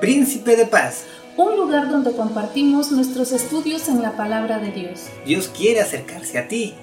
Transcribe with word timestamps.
Príncipe 0.00 0.54
de 0.54 0.64
Paz. 0.64 1.04
Un 1.36 1.56
lugar 1.56 1.90
donde 1.90 2.12
compartimos 2.12 2.92
nuestros 2.92 3.32
estudios 3.32 3.88
en 3.88 4.00
la 4.00 4.16
palabra 4.16 4.60
de 4.60 4.70
Dios. 4.70 5.06
Dios 5.26 5.48
quiere 5.48 5.80
acercarse 5.80 6.38
a 6.38 6.46
ti. 6.46 6.74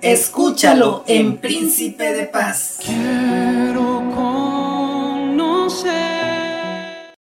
Escúchalo 0.00 1.02
en 1.08 1.38
Príncipe 1.38 2.12
de 2.12 2.26
Paz. 2.26 2.78
Quiero 2.84 4.04
conocer. 4.14 5.90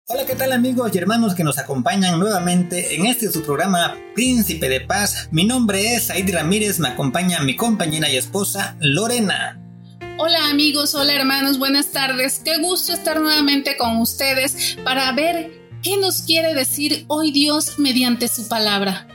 Hola, 0.09 0.25
¿qué 0.25 0.35
tal 0.35 0.51
amigos 0.51 0.91
y 0.93 0.97
hermanos 0.97 1.33
que 1.33 1.45
nos 1.45 1.57
acompañan 1.57 2.19
nuevamente 2.19 2.95
en 2.95 3.05
este 3.05 3.31
su 3.31 3.41
programa 3.41 3.95
Príncipe 4.15 4.67
de 4.67 4.81
Paz? 4.81 5.29
Mi 5.31 5.45
nombre 5.45 5.95
es 5.95 6.07
Said 6.07 6.29
Ramírez, 6.33 6.79
me 6.79 6.89
acompaña 6.89 7.39
mi 7.41 7.55
compañera 7.55 8.09
y 8.09 8.17
esposa 8.17 8.75
Lorena. 8.81 9.61
Hola 10.19 10.49
amigos, 10.49 10.95
hola 10.95 11.13
hermanos, 11.13 11.59
buenas 11.59 11.91
tardes. 11.91 12.41
Qué 12.43 12.57
gusto 12.57 12.91
estar 12.91 13.21
nuevamente 13.21 13.77
con 13.77 13.97
ustedes 13.97 14.75
para 14.83 15.11
ver 15.11 15.51
qué 15.83 15.95
nos 15.97 16.23
quiere 16.23 16.55
decir 16.55 17.05
hoy 17.07 17.31
Dios 17.31 17.77
mediante 17.77 18.27
su 18.27 18.47
palabra. 18.47 19.07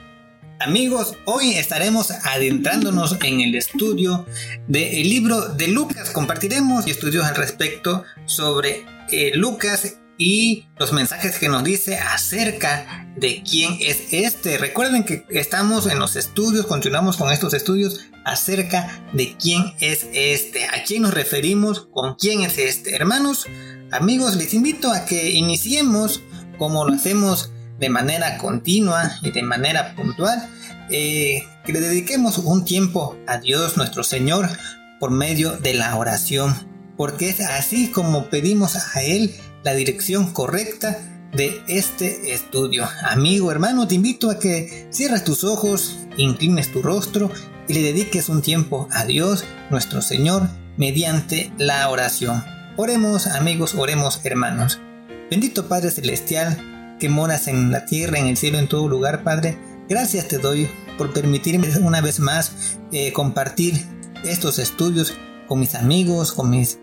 Amigos, 0.60 1.16
hoy 1.24 1.54
estaremos 1.54 2.12
adentrándonos 2.12 3.16
en 3.20 3.40
el 3.40 3.56
estudio 3.56 4.26
del 4.68 5.02
libro 5.10 5.40
de 5.48 5.66
Lucas. 5.66 6.10
Compartiremos 6.10 6.86
estudios 6.86 7.24
al 7.24 7.34
respecto 7.34 8.04
sobre 8.24 8.86
eh, 9.10 9.32
Lucas 9.34 9.96
y 10.18 10.66
los 10.78 10.92
mensajes 10.92 11.38
que 11.38 11.48
nos 11.48 11.64
dice 11.64 11.98
acerca 11.98 13.06
de 13.16 13.42
quién 13.42 13.76
es 13.80 14.12
este. 14.12 14.58
Recuerden 14.58 15.04
que 15.04 15.26
estamos 15.30 15.86
en 15.86 15.98
los 15.98 16.16
estudios, 16.16 16.66
continuamos 16.66 17.16
con 17.16 17.32
estos 17.32 17.54
estudios 17.54 18.00
acerca 18.24 19.02
de 19.12 19.36
quién 19.36 19.74
es 19.80 20.06
este, 20.12 20.66
a 20.66 20.84
quién 20.84 21.02
nos 21.02 21.14
referimos, 21.14 21.88
con 21.92 22.14
quién 22.14 22.42
es 22.42 22.58
este. 22.58 22.94
Hermanos, 22.94 23.46
amigos, 23.90 24.36
les 24.36 24.54
invito 24.54 24.92
a 24.92 25.04
que 25.04 25.30
iniciemos 25.30 26.22
como 26.58 26.84
lo 26.84 26.94
hacemos 26.94 27.50
de 27.78 27.88
manera 27.88 28.38
continua 28.38 29.18
y 29.22 29.32
de 29.32 29.42
manera 29.42 29.94
puntual, 29.96 30.48
eh, 30.90 31.42
que 31.64 31.72
le 31.72 31.80
dediquemos 31.80 32.38
un 32.38 32.64
tiempo 32.64 33.16
a 33.26 33.38
Dios 33.38 33.76
nuestro 33.76 34.04
Señor 34.04 34.48
por 35.00 35.10
medio 35.10 35.56
de 35.56 35.74
la 35.74 35.96
oración, 35.96 36.54
porque 36.96 37.30
es 37.30 37.40
así 37.40 37.90
como 37.90 38.26
pedimos 38.26 38.76
a 38.76 39.02
Él 39.02 39.34
la 39.64 39.74
dirección 39.74 40.32
correcta 40.32 40.98
de 41.32 41.62
este 41.66 42.32
estudio. 42.34 42.86
Amigo, 43.08 43.50
hermano, 43.50 43.88
te 43.88 43.94
invito 43.94 44.30
a 44.30 44.38
que 44.38 44.88
cierres 44.90 45.24
tus 45.24 45.44
ojos, 45.44 45.98
inclines 46.16 46.70
tu 46.72 46.82
rostro 46.82 47.30
y 47.68 47.74
le 47.74 47.82
dediques 47.82 48.28
un 48.28 48.42
tiempo 48.42 48.88
a 48.90 49.04
Dios, 49.04 49.44
nuestro 49.70 50.02
Señor, 50.02 50.48
mediante 50.76 51.52
la 51.58 51.88
oración. 51.88 52.44
Oremos, 52.76 53.26
amigos, 53.26 53.74
oremos, 53.74 54.20
hermanos. 54.24 54.80
Bendito 55.30 55.68
Padre 55.68 55.90
Celestial, 55.90 56.96
que 56.98 57.08
moras 57.08 57.48
en 57.48 57.70
la 57.70 57.86
tierra, 57.86 58.18
en 58.18 58.26
el 58.26 58.36
cielo, 58.36 58.58
en 58.58 58.68
todo 58.68 58.88
lugar, 58.88 59.22
Padre, 59.24 59.58
gracias 59.88 60.28
te 60.28 60.38
doy 60.38 60.68
por 60.98 61.12
permitirme 61.12 61.68
una 61.78 62.00
vez 62.00 62.20
más 62.20 62.78
eh, 62.92 63.12
compartir 63.12 63.86
estos 64.24 64.58
estudios 64.58 65.14
con 65.48 65.60
mis 65.60 65.74
amigos, 65.74 66.32
con 66.32 66.50
mis 66.50 66.78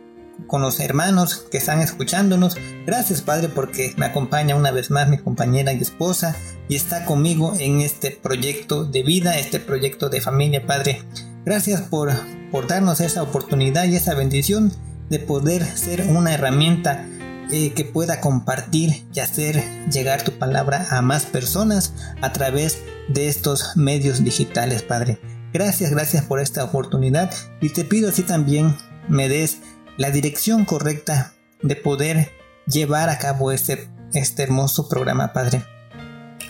con 0.48 0.62
los 0.62 0.80
hermanos 0.80 1.46
que 1.52 1.58
están 1.58 1.82
escuchándonos. 1.82 2.58
Gracias 2.86 3.22
Padre 3.22 3.50
porque 3.50 3.94
me 3.98 4.06
acompaña 4.06 4.56
una 4.56 4.72
vez 4.72 4.92
más 4.92 5.10
mi 5.10 5.18
compañera 5.18 5.74
y 5.74 5.82
esposa 5.82 6.36
y 6.68 6.76
está 6.76 7.06
conmigo 7.06 7.54
en 7.60 7.82
este 7.82 8.12
proyecto 8.12 8.86
de 8.86 9.04
vida, 9.04 9.38
este 9.38 9.60
proyecto 9.60 10.10
de 10.10 10.22
familia 10.22 10.66
Padre. 10.66 11.04
Gracias 11.46 11.82
por, 11.82 12.12
por 12.52 12.68
darnos 12.68 13.02
esa 13.02 13.24
oportunidad 13.24 13.86
y 13.86 13.96
esa 13.96 14.16
bendición 14.16 14.72
de 15.10 15.20
poder 15.20 15.66
ser 15.66 16.08
una 16.08 16.34
herramienta 16.34 17.06
eh, 17.52 17.74
que 17.74 17.84
pueda 17.84 18.22
compartir 18.22 19.08
y 19.12 19.20
hacer 19.20 19.64
llegar 19.92 20.24
tu 20.24 20.34
palabra 20.34 20.86
a 20.92 21.02
más 21.02 21.26
personas 21.26 21.94
a 22.22 22.32
través 22.32 22.80
de 23.08 23.28
estos 23.28 23.76
medios 23.76 24.24
digitales, 24.24 24.84
Padre. 24.84 25.20
Gracias, 25.52 25.90
gracias 25.90 26.24
por 26.26 26.40
esta 26.40 26.64
oportunidad 26.64 27.34
y 27.60 27.70
te 27.70 27.84
pido 27.84 28.10
así 28.10 28.22
también 28.22 28.76
me 29.08 29.28
des 29.28 29.58
la 30.00 30.12
dirección 30.12 30.64
correcta 30.64 31.34
de 31.62 31.76
poder 31.76 32.32
llevar 32.66 33.10
a 33.10 33.18
cabo 33.18 33.52
este, 33.52 33.90
este 34.14 34.44
hermoso 34.44 34.88
programa, 34.88 35.34
Padre. 35.34 35.66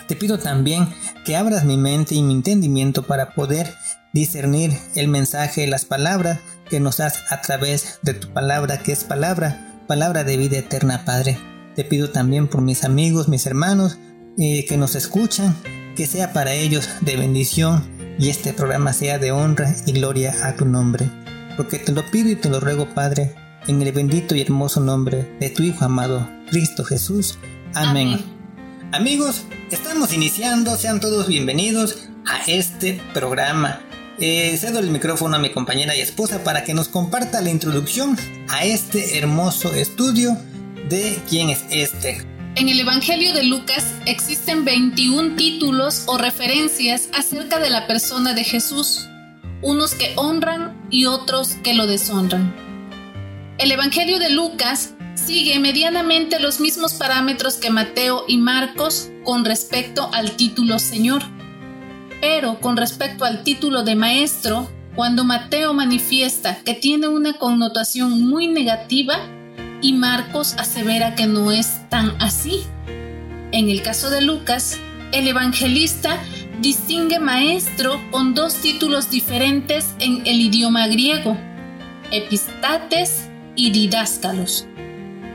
Te 0.06 0.14
pido 0.14 0.38
también 0.38 0.88
que 1.24 1.34
abras 1.34 1.64
mi 1.64 1.76
mente 1.76 2.14
y 2.14 2.22
mi 2.22 2.32
entendimiento 2.32 3.02
para 3.02 3.34
poder 3.34 3.74
discernir 4.12 4.70
el 4.94 5.08
mensaje, 5.08 5.66
las 5.66 5.84
palabras 5.84 6.38
que 6.68 6.78
nos 6.78 6.98
das 6.98 7.24
a 7.28 7.40
través 7.42 7.98
de 8.02 8.14
tu 8.14 8.32
palabra, 8.32 8.78
que 8.84 8.92
es 8.92 9.02
palabra, 9.02 9.82
palabra 9.88 10.22
de 10.22 10.36
vida 10.36 10.58
eterna, 10.58 11.04
Padre. 11.04 11.36
Te 11.74 11.82
pido 11.82 12.10
también 12.10 12.46
por 12.46 12.60
mis 12.62 12.84
amigos, 12.84 13.26
mis 13.26 13.46
hermanos 13.46 13.98
eh, 14.38 14.64
que 14.64 14.76
nos 14.76 14.94
escuchan, 14.94 15.56
que 15.96 16.06
sea 16.06 16.32
para 16.32 16.52
ellos 16.52 16.88
de 17.00 17.16
bendición 17.16 18.14
y 18.16 18.28
este 18.28 18.52
programa 18.52 18.92
sea 18.92 19.18
de 19.18 19.32
honra 19.32 19.74
y 19.86 19.92
gloria 19.92 20.46
a 20.46 20.54
tu 20.54 20.66
nombre. 20.66 21.10
Porque 21.56 21.78
te 21.78 21.90
lo 21.90 22.08
pido 22.10 22.30
y 22.30 22.36
te 22.36 22.48
lo 22.48 22.60
ruego, 22.60 22.94
Padre, 22.94 23.34
en 23.66 23.82
el 23.82 23.92
bendito 23.92 24.34
y 24.34 24.40
hermoso 24.40 24.80
nombre 24.80 25.36
de 25.40 25.50
tu 25.50 25.62
Hijo 25.62 25.84
amado, 25.84 26.28
Cristo 26.50 26.84
Jesús. 26.84 27.38
Amén. 27.74 28.20
Amigos, 28.92 29.42
estamos 29.70 30.12
iniciando, 30.12 30.76
sean 30.76 31.00
todos 31.00 31.28
bienvenidos 31.28 32.08
a 32.26 32.42
este 32.46 33.00
programa. 33.14 33.80
Eh, 34.18 34.56
cedo 34.58 34.80
el 34.80 34.90
micrófono 34.90 35.36
a 35.36 35.38
mi 35.38 35.50
compañera 35.50 35.96
y 35.96 36.00
esposa 36.00 36.44
para 36.44 36.64
que 36.64 36.74
nos 36.74 36.88
comparta 36.88 37.40
la 37.40 37.50
introducción 37.50 38.18
a 38.48 38.64
este 38.64 39.16
hermoso 39.18 39.72
estudio 39.72 40.36
de 40.88 41.18
quién 41.28 41.50
es 41.50 41.64
este. 41.70 42.26
En 42.56 42.68
el 42.68 42.80
Evangelio 42.80 43.32
de 43.32 43.44
Lucas 43.44 43.94
existen 44.06 44.64
21 44.64 45.36
títulos 45.36 46.04
o 46.06 46.18
referencias 46.18 47.08
acerca 47.14 47.60
de 47.60 47.70
la 47.70 47.86
persona 47.86 48.34
de 48.34 48.42
Jesús, 48.42 49.08
unos 49.62 49.94
que 49.94 50.12
honran 50.16 50.76
y 50.90 51.06
otros 51.06 51.54
que 51.62 51.74
lo 51.74 51.86
deshonran. 51.86 52.69
El 53.60 53.72
Evangelio 53.72 54.18
de 54.18 54.30
Lucas 54.30 54.94
sigue 55.14 55.58
medianamente 55.58 56.40
los 56.40 56.60
mismos 56.60 56.94
parámetros 56.94 57.56
que 57.56 57.68
Mateo 57.68 58.24
y 58.26 58.38
Marcos 58.38 59.10
con 59.22 59.44
respecto 59.44 60.08
al 60.14 60.30
título 60.30 60.78
Señor. 60.78 61.20
Pero 62.22 62.58
con 62.60 62.78
respecto 62.78 63.26
al 63.26 63.42
título 63.42 63.82
de 63.82 63.96
Maestro, 63.96 64.66
cuando 64.94 65.24
Mateo 65.24 65.74
manifiesta 65.74 66.56
que 66.64 66.72
tiene 66.72 67.08
una 67.08 67.34
connotación 67.34 68.22
muy 68.30 68.46
negativa 68.46 69.18
y 69.82 69.92
Marcos 69.92 70.54
asevera 70.56 71.14
que 71.14 71.26
no 71.26 71.52
es 71.52 71.86
tan 71.90 72.16
así. 72.18 72.62
En 73.52 73.68
el 73.68 73.82
caso 73.82 74.08
de 74.08 74.22
Lucas, 74.22 74.78
el 75.12 75.28
evangelista 75.28 76.18
distingue 76.62 77.18
maestro 77.18 78.00
con 78.10 78.32
dos 78.32 78.54
títulos 78.54 79.10
diferentes 79.10 79.94
en 79.98 80.26
el 80.26 80.40
idioma 80.40 80.86
griego, 80.86 81.36
epistates 82.10 83.29
y 83.56 83.70
didáscalos. 83.70 84.66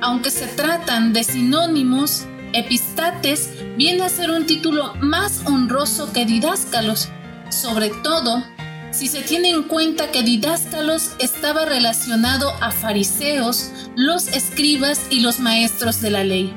Aunque 0.02 0.30
se 0.30 0.48
tratan 0.48 1.14
de 1.14 1.24
sinónimos, 1.24 2.26
epistates 2.54 3.50
viene 3.78 4.04
a 4.04 4.10
ser 4.10 4.32
un 4.32 4.46
título 4.46 4.94
más 5.02 5.42
honroso 5.46 6.12
que 6.14 6.26
didáscalos, 6.26 7.10
sobre 7.50 7.90
todo 7.90 8.44
si 8.96 9.08
se 9.08 9.22
tiene 9.22 9.50
en 9.50 9.64
cuenta 9.64 10.10
que 10.12 10.24
didáscalos 10.24 11.12
estaba 11.20 11.66
relacionado 11.66 12.50
a 12.62 12.72
fariseos, 12.72 13.72
los 13.98 14.28
escribas 14.30 15.02
y 15.10 15.20
los 15.20 15.42
maestros 15.42 16.00
de 16.00 16.12
la 16.12 16.24
ley, 16.24 16.54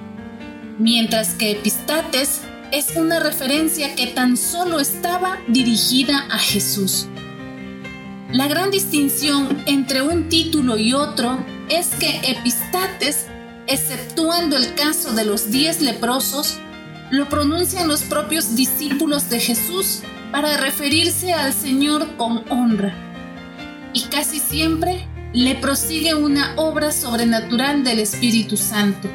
mientras 0.78 1.30
que 1.34 1.50
epistates 1.50 2.42
es 2.70 2.94
una 2.94 3.18
referencia 3.18 3.96
que 3.96 4.06
tan 4.06 4.36
solo 4.36 4.78
estaba 4.78 5.38
dirigida 5.48 6.26
a 6.30 6.38
Jesús. 6.38 7.08
La 8.30 8.46
gran 8.46 8.70
distinción 8.70 9.62
entre 9.64 10.02
un 10.02 10.28
título 10.28 10.76
y 10.76 10.92
otro 10.92 11.38
es 11.70 11.86
que 11.98 12.20
Epistates, 12.30 13.26
exceptuando 13.66 14.58
el 14.58 14.74
caso 14.74 15.14
de 15.14 15.24
los 15.24 15.50
diez 15.50 15.80
leprosos, 15.80 16.58
lo 17.10 17.30
pronuncian 17.30 17.88
los 17.88 18.02
propios 18.02 18.54
discípulos 18.54 19.30
de 19.30 19.40
Jesús 19.40 20.02
para 20.30 20.58
referirse 20.58 21.32
al 21.32 21.54
Señor 21.54 22.16
con 22.18 22.44
honra. 22.50 22.92
Y 23.94 24.02
casi 24.02 24.40
siempre 24.40 25.08
le 25.32 25.54
prosigue 25.54 26.14
una 26.14 26.52
obra 26.56 26.92
sobrenatural 26.92 27.82
del 27.82 27.98
Espíritu 27.98 28.58
Santo. 28.58 29.08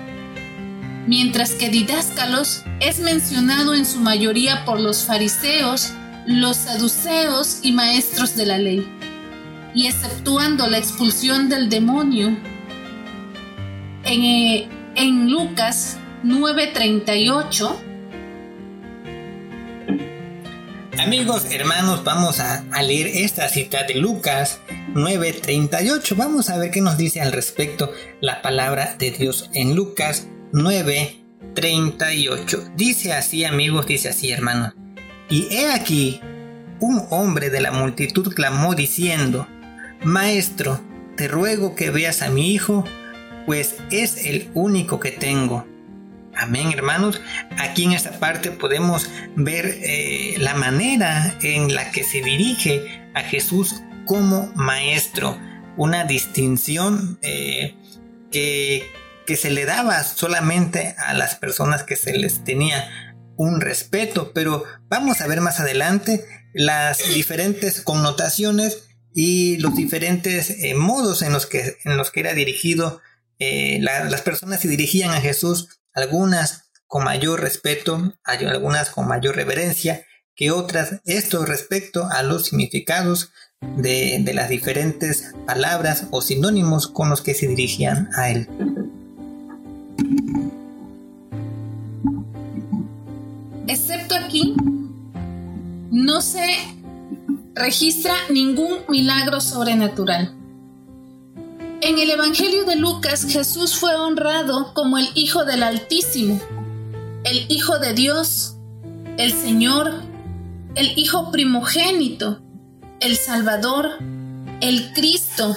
Mientras 1.05 1.51
que 1.51 1.69
Didáscalos 1.69 2.63
es 2.79 2.97
mencionado 2.97 3.75
en 3.75 3.85
su 3.85 3.99
mayoría 3.99 4.65
por 4.65 4.79
los 4.79 5.03
fariseos, 5.03 5.93
los 6.25 6.57
saduceos 6.57 7.59
y 7.61 7.73
maestros 7.73 8.35
de 8.35 8.45
la 8.47 8.57
ley 8.57 9.02
y 9.73 9.87
exceptuando 9.87 10.67
la 10.67 10.77
expulsión 10.77 11.49
del 11.49 11.69
demonio. 11.69 12.37
En, 14.03 14.23
eh, 14.23 14.67
en 14.95 15.31
Lucas 15.31 15.97
9:38. 16.23 17.93
Amigos, 20.99 21.45
hermanos, 21.51 22.03
vamos 22.03 22.39
a, 22.39 22.63
leer 22.81 23.07
esta 23.07 23.49
cita 23.49 23.83
de 23.83 23.95
Lucas 23.95 24.61
9:38. 24.93 26.15
Vamos 26.15 26.49
a 26.49 26.57
ver 26.57 26.71
qué 26.71 26.81
nos 26.81 26.97
dice 26.97 27.19
al 27.19 27.31
respecto 27.31 27.91
la 28.21 28.41
palabra 28.41 28.95
de 28.97 29.11
Dios 29.11 29.49
en 29.53 29.75
Lucas 29.75 30.27
9, 30.53 31.25
38. 31.55 32.71
Dice 32.77 33.11
así 33.11 33.43
amigos, 33.43 33.85
dice 33.85 34.09
así 34.09 34.31
hermano. 34.31 34.73
Y 35.29 35.47
he 35.53 35.71
aquí, 35.71 36.21
un 36.79 37.05
hombre 37.09 37.49
de 37.49 37.59
la 37.59 37.71
multitud 37.71 38.33
clamó 38.33 38.75
diciendo, 38.75 39.47
Maestro, 40.03 40.81
te 41.15 41.29
ruego 41.29 41.75
que 41.75 41.89
veas 41.89 42.21
a 42.21 42.29
mi 42.29 42.51
hijo, 42.51 42.83
pues 43.45 43.75
es 43.89 44.25
el 44.25 44.49
único 44.53 44.99
que 44.99 45.11
tengo. 45.11 45.65
Amén, 46.35 46.71
hermanos. 46.73 47.21
Aquí 47.57 47.85
en 47.85 47.93
esta 47.93 48.19
parte 48.19 48.51
podemos 48.51 49.09
ver 49.35 49.65
eh, 49.65 50.35
la 50.39 50.55
manera 50.55 51.37
en 51.41 51.73
la 51.73 51.91
que 51.91 52.03
se 52.03 52.21
dirige 52.21 53.07
a 53.13 53.21
Jesús 53.21 53.81
como 54.05 54.51
maestro. 54.55 55.37
Una 55.77 56.03
distinción 56.03 57.17
eh, 57.21 57.75
que, 58.29 58.91
que 59.25 59.37
se 59.37 59.51
le 59.51 59.63
daba 59.65 60.03
solamente 60.03 60.95
a 60.97 61.13
las 61.13 61.35
personas 61.35 61.83
que 61.83 61.95
se 61.95 62.17
les 62.17 62.43
tenía 62.43 62.89
un 63.37 63.61
respeto. 63.61 64.33
Pero 64.33 64.65
vamos 64.89 65.21
a 65.21 65.27
ver 65.27 65.39
más 65.39 65.61
adelante 65.61 66.25
las 66.53 67.13
diferentes 67.13 67.81
connotaciones 67.81 68.89
y 69.13 69.57
los 69.57 69.75
diferentes 69.75 70.49
eh, 70.49 70.73
modos 70.73 71.21
en 71.21 71.33
los 71.33 71.45
que, 71.45 71.77
en 71.85 71.97
los 71.97 72.11
que 72.11 72.21
era 72.21 72.33
dirigido, 72.33 73.01
eh, 73.39 73.79
las 73.81 74.21
personas 74.21 74.61
se 74.61 74.67
dirigían 74.67 75.11
a 75.11 75.21
Jesús, 75.21 75.79
algunas 75.93 76.71
con 76.87 77.03
mayor 77.03 77.41
respeto, 77.41 78.15
algunas 78.23 78.89
con 78.89 79.07
mayor 79.07 79.35
reverencia 79.35 80.05
que 80.35 80.51
otras, 80.51 81.01
esto 81.05 81.45
respecto 81.45 82.07
a 82.09 82.23
los 82.23 82.45
significados 82.45 83.31
de, 83.77 84.19
de 84.21 84.33
las 84.33 84.49
diferentes 84.49 85.33
palabras 85.45 86.07
o 86.11 86.21
sinónimos 86.21 86.87
con 86.87 87.09
los 87.09 87.21
que 87.21 87.35
se 87.35 87.47
dirigían 87.47 88.09
a 88.15 88.29
él. 88.29 88.47
Excepto 93.67 94.15
aquí, 94.15 94.55
no 95.91 96.21
se 96.21 96.57
registra 97.55 98.15
ningún 98.29 98.79
milagro 98.89 99.39
sobrenatural. 99.39 100.35
En 101.81 101.99
el 101.99 102.09
Evangelio 102.09 102.63
de 102.63 102.77
Lucas, 102.77 103.25
Jesús 103.29 103.75
fue 103.75 103.93
honrado 103.95 104.73
como 104.73 104.97
el 104.97 105.09
Hijo 105.15 105.43
del 105.43 105.63
Altísimo, 105.63 106.39
el 107.23 107.45
Hijo 107.49 107.77
de 107.77 107.93
Dios, 107.93 108.55
el 109.17 109.33
Señor, 109.33 109.91
el 110.75 110.97
Hijo 110.97 111.31
primogénito, 111.31 112.41
el 112.99 113.17
Salvador, 113.17 113.97
el 114.61 114.93
Cristo, 114.93 115.55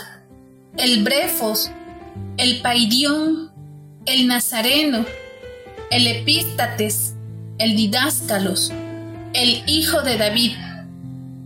el 0.76 1.04
Brefos, 1.04 1.70
el 2.36 2.60
Paidión, 2.60 3.52
el 4.04 4.26
Nazareno, 4.26 5.06
el 5.90 6.06
Epístates, 6.08 7.14
el 7.58 7.76
Didáscalos, 7.76 8.72
el 9.32 9.62
Hijo 9.66 10.02
de 10.02 10.18
David, 10.18 10.52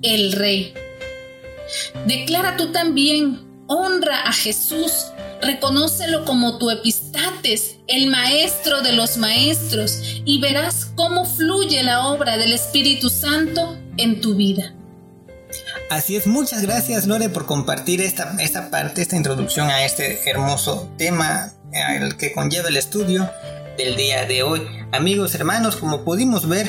el 0.03 0.33
Rey. 0.33 0.75
Declara 2.07 2.57
tú 2.57 2.73
también, 2.73 3.47
honra 3.67 4.23
a 4.23 4.33
Jesús, 4.33 5.07
reconócelo 5.41 6.25
como 6.25 6.59
tu 6.59 6.71
epistates, 6.71 7.77
el 7.87 8.09
maestro 8.09 8.83
de 8.83 8.93
los 8.93 9.17
maestros, 9.17 10.23
y 10.25 10.41
verás 10.41 10.93
cómo 10.97 11.25
fluye 11.25 11.83
la 11.83 12.09
obra 12.09 12.37
del 12.37 12.53
Espíritu 12.53 13.09
Santo 13.11 13.79
en 13.97 14.21
tu 14.21 14.35
vida. 14.35 14.75
Así 15.91 16.17
es, 16.17 16.27
muchas 16.27 16.63
gracias 16.63 17.07
Lore 17.07 17.29
por 17.29 17.47
compartir 17.47 18.01
esta, 18.01 18.37
esta 18.39 18.71
parte, 18.71 19.03
esta 19.03 19.17
introducción 19.17 19.69
a 19.69 19.85
este 19.85 20.31
hermoso 20.31 20.89
tema 20.97 21.53
el 21.73 22.17
que 22.17 22.33
conlleva 22.33 22.69
el 22.69 22.77
estudio 22.77 23.29
del 23.77 23.97
día 23.97 24.25
de 24.27 24.43
hoy. 24.43 24.63
Amigos, 24.93 25.35
hermanos, 25.35 25.77
como 25.77 26.05
pudimos 26.05 26.49
ver, 26.49 26.69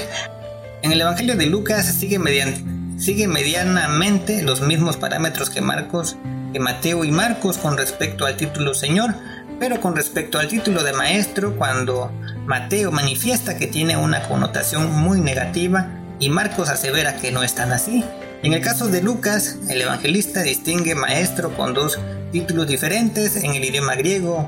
en 0.82 0.92
el 0.92 1.02
Evangelio 1.02 1.36
de 1.36 1.46
Lucas 1.46 1.86
sigue, 1.86 2.18
mediante, 2.18 2.64
sigue 3.02 3.28
medianamente 3.28 4.44
los 4.44 4.62
mismos 4.62 4.96
parámetros 4.96 5.50
que 5.50 5.60
Marcos, 5.60 6.18
que 6.54 6.60
Mateo 6.60 7.04
y 7.04 7.12
Marcos 7.12 7.58
con 7.58 7.76
respecto 7.76 8.28
al 8.28 8.38
título 8.38 8.76
Señor, 8.76 9.16
pero 9.60 9.82
con 9.82 9.96
respecto 9.96 10.38
al 10.38 10.48
título 10.48 10.84
de 10.84 10.94
Maestro, 10.94 11.56
cuando 11.58 12.12
Mateo 12.46 12.92
manifiesta 12.92 13.58
que 13.58 13.66
tiene 13.66 13.98
una 13.98 14.22
connotación 14.28 14.92
muy 14.92 15.20
negativa 15.20 15.88
y 16.20 16.30
Marcos 16.30 16.70
asevera 16.70 17.16
que 17.16 17.32
no 17.32 17.42
es 17.42 17.56
tan 17.56 17.72
así. 17.72 18.06
En 18.44 18.54
el 18.54 18.62
caso 18.62 18.88
de 18.88 19.02
Lucas, 19.02 19.58
el 19.68 19.82
evangelista 19.82 20.44
distingue 20.44 20.94
maestro 20.94 21.56
con 21.56 21.74
dos 21.74 22.00
títulos 22.32 22.68
diferentes 22.68 23.36
en 23.36 23.56
el 23.56 23.66
idioma 23.66 23.96
griego, 23.96 24.48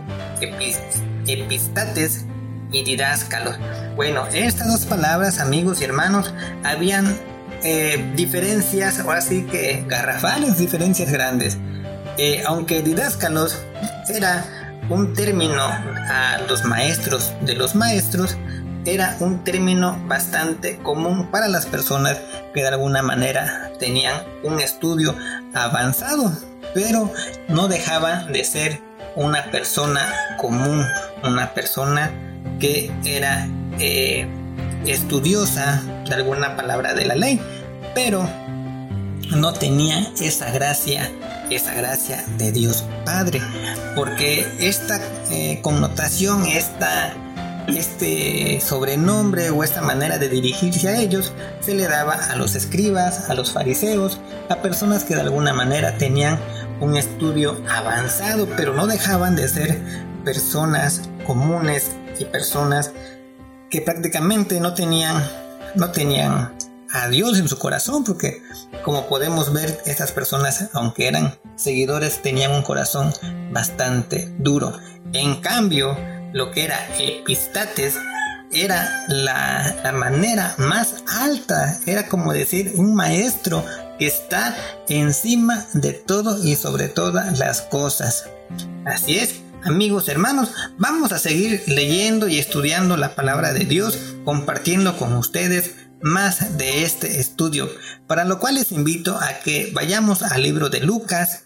epistates 1.26 2.26
y 2.72 2.84
didáscalos. 2.84 3.58
Bueno, 3.96 4.28
estas 4.32 4.68
dos 4.68 4.86
palabras, 4.86 5.40
amigos 5.40 5.82
y 5.82 5.86
hermanos, 5.86 6.34
habían 6.64 7.16
eh, 7.64 8.12
diferencias, 8.16 9.00
o 9.06 9.12
así 9.12 9.44
que 9.44 9.84
garrafales 9.88 10.58
diferencias 10.58 11.12
grandes. 11.12 11.58
Eh, 12.18 12.44
aunque 12.46 12.82
didáscalos 12.82 13.58
era 14.10 14.46
un 14.90 15.14
término 15.14 15.62
a 15.64 16.40
los 16.48 16.66
maestros 16.66 17.34
de 17.42 17.56
los 17.56 17.76
maestros, 17.76 18.38
era 18.86 19.16
un 19.20 19.44
término 19.44 19.98
bastante 20.08 20.78
común 20.78 21.32
para 21.32 21.48
las 21.48 21.66
personas 21.66 22.20
que 22.54 22.62
de 22.62 22.68
alguna 22.68 23.02
manera 23.02 23.72
tenían 23.80 24.14
un 24.44 24.60
estudio 24.60 25.16
avanzado, 25.54 26.32
pero 26.74 27.12
no 27.48 27.68
dejaba 27.68 28.26
de 28.26 28.44
ser 28.44 28.82
una 29.16 29.46
persona 29.52 30.36
común, 30.38 30.86
una 31.24 31.54
persona 31.54 32.12
que 32.60 32.92
era 33.06 33.48
eh, 33.80 34.28
estudiosa 34.86 35.82
de 36.08 36.16
alguna 36.16 36.56
palabra 36.56 36.94
de 36.94 37.06
la 37.06 37.16
ley, 37.16 37.40
pero 37.94 38.28
no 39.32 39.54
tenía 39.54 40.12
esa 40.20 40.52
gracia, 40.52 41.10
esa 41.50 41.74
gracia 41.74 42.24
de 42.38 42.52
Dios 42.52 42.86
Padre, 43.06 43.42
porque 43.96 44.48
esta 44.60 45.00
eh, 45.32 45.60
connotación, 45.62 46.46
esta, 46.46 47.14
este 47.68 48.60
sobrenombre 48.62 49.50
o 49.50 49.64
esta 49.64 49.82
manera 49.82 50.18
de 50.18 50.30
dirigirse 50.30 50.90
a 50.90 50.98
ellos 51.00 51.34
se 51.62 51.74
le 51.74 51.88
daba 51.88 52.14
a 52.14 52.36
los 52.36 52.56
escribas, 52.56 53.30
a 53.30 53.34
los 53.34 53.52
fariseos, 53.52 54.20
a 54.50 54.58
personas 54.58 55.04
que 55.04 55.16
de 55.16 55.22
alguna 55.22 55.54
manera 55.54 55.98
tenían 55.98 56.40
un 56.80 56.98
estudio 56.98 57.62
avanzado, 57.70 58.48
pero 58.58 58.74
no 58.74 58.88
dejaban 58.88 59.36
de 59.36 59.48
ser 59.48 59.80
personas 60.24 61.02
comunes 61.26 61.92
y 62.20 62.26
personas 62.26 62.92
que 63.74 63.82
prácticamente 63.82 64.60
no 64.60 64.76
tenían, 64.76 65.28
no 65.74 65.90
tenían 65.90 66.56
a 66.92 67.08
Dios 67.08 67.40
en 67.40 67.50
su 67.50 67.58
corazón, 67.58 68.04
porque 68.04 68.40
como 68.84 69.08
podemos 69.08 69.52
ver, 69.52 69.82
estas 69.88 70.12
personas, 70.12 70.70
aunque 70.74 71.08
eran 71.08 71.40
seguidores, 71.56 72.22
tenían 72.22 72.52
un 72.52 72.62
corazón 72.62 73.12
bastante 73.52 74.32
duro. 74.38 74.78
En 75.12 75.42
cambio, 75.42 75.98
lo 76.34 76.52
que 76.52 76.66
era 76.66 76.78
epistates 77.00 77.96
era 78.52 79.06
la, 79.08 79.76
la 79.84 79.92
manera 79.92 80.54
más 80.60 81.04
alta, 81.08 81.80
era 81.88 82.08
como 82.08 82.32
decir 82.32 82.74
un 82.76 82.94
maestro 82.94 83.66
que 83.98 84.06
está 84.06 84.56
encima 84.88 85.66
de 85.74 85.94
todo 85.94 86.38
y 86.46 86.56
sobre 86.58 86.90
todas 86.90 87.40
las 87.40 87.62
cosas. 87.62 88.30
Así 88.86 89.18
es, 89.18 89.43
Amigos, 89.66 90.10
hermanos, 90.10 90.50
vamos 90.78 91.14
a 91.14 91.20
seguir 91.20 91.64
leyendo 91.68 92.28
y 92.28 92.38
estudiando 92.38 92.98
la 92.98 93.16
palabra 93.16 93.54
de 93.54 93.64
Dios, 93.64 93.98
compartiendo 94.26 94.98
con 94.98 95.14
ustedes 95.14 95.76
más 96.02 96.58
de 96.58 96.84
este 96.84 97.22
estudio, 97.22 97.70
para 98.06 98.26
lo 98.26 98.40
cual 98.40 98.56
les 98.56 98.74
invito 98.74 99.18
a 99.18 99.40
que 99.40 99.72
vayamos 99.74 100.22
al 100.22 100.44
libro 100.44 100.70
de 100.70 100.82
Lucas, 100.82 101.46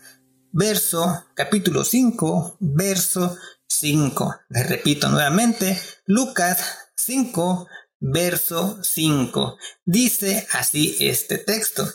verso 0.52 1.26
capítulo 1.36 1.84
5, 1.84 2.58
verso 2.60 3.38
5. 3.68 4.36
Les 4.50 4.68
repito 4.68 5.10
nuevamente, 5.10 5.80
Lucas 6.08 6.90
5, 6.96 7.68
verso 8.00 8.80
5. 8.82 9.58
Dice 9.86 10.48
así 10.54 10.98
este 11.00 11.38
texto. 11.38 11.88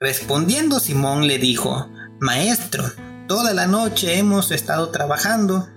Respondiendo 0.00 0.80
Simón 0.80 1.28
le 1.28 1.38
dijo, 1.38 1.88
Maestro, 2.20 2.84
Toda 3.28 3.52
la 3.52 3.66
noche 3.66 4.18
hemos 4.18 4.50
estado 4.52 4.88
trabajando 4.88 5.68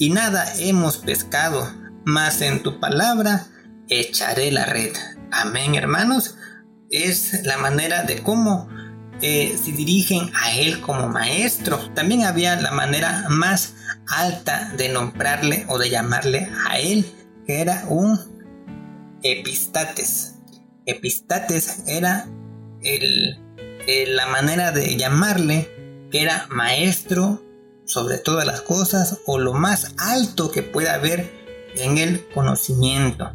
y 0.00 0.10
nada 0.10 0.44
hemos 0.58 0.96
pescado, 0.96 1.72
mas 2.04 2.40
en 2.40 2.60
tu 2.64 2.80
palabra 2.80 3.46
echaré 3.88 4.50
la 4.50 4.64
red. 4.64 4.92
Amén, 5.30 5.76
hermanos. 5.76 6.34
Es 6.90 7.44
la 7.44 7.56
manera 7.56 8.02
de 8.02 8.20
cómo 8.24 8.68
eh, 9.22 9.56
se 9.62 9.70
dirigen 9.70 10.32
a 10.42 10.56
Él 10.56 10.80
como 10.80 11.06
maestro. 11.06 11.78
También 11.94 12.24
había 12.24 12.60
la 12.60 12.72
manera 12.72 13.26
más 13.28 13.74
alta 14.08 14.72
de 14.76 14.88
nombrarle 14.88 15.66
o 15.68 15.78
de 15.78 15.90
llamarle 15.90 16.50
a 16.66 16.80
Él, 16.80 17.06
que 17.46 17.60
era 17.60 17.84
un 17.88 18.18
epistates. 19.22 20.34
Epistates 20.84 21.84
era 21.86 22.26
el, 22.82 23.38
la 24.16 24.26
manera 24.26 24.72
de 24.72 24.96
llamarle 24.96 25.77
era 26.12 26.46
maestro 26.50 27.42
sobre 27.84 28.18
todas 28.18 28.46
las 28.46 28.62
cosas 28.62 29.20
o 29.26 29.38
lo 29.38 29.54
más 29.54 29.94
alto 29.98 30.50
que 30.50 30.62
pueda 30.62 30.94
haber 30.94 31.32
en 31.76 31.98
el 31.98 32.26
conocimiento. 32.28 33.34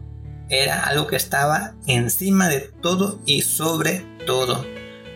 Era 0.49 0.83
algo 0.83 1.07
que 1.07 1.15
estaba 1.15 1.75
encima 1.87 2.49
de 2.49 2.59
todo 2.59 3.19
y 3.25 3.41
sobre 3.41 4.05
todo. 4.25 4.65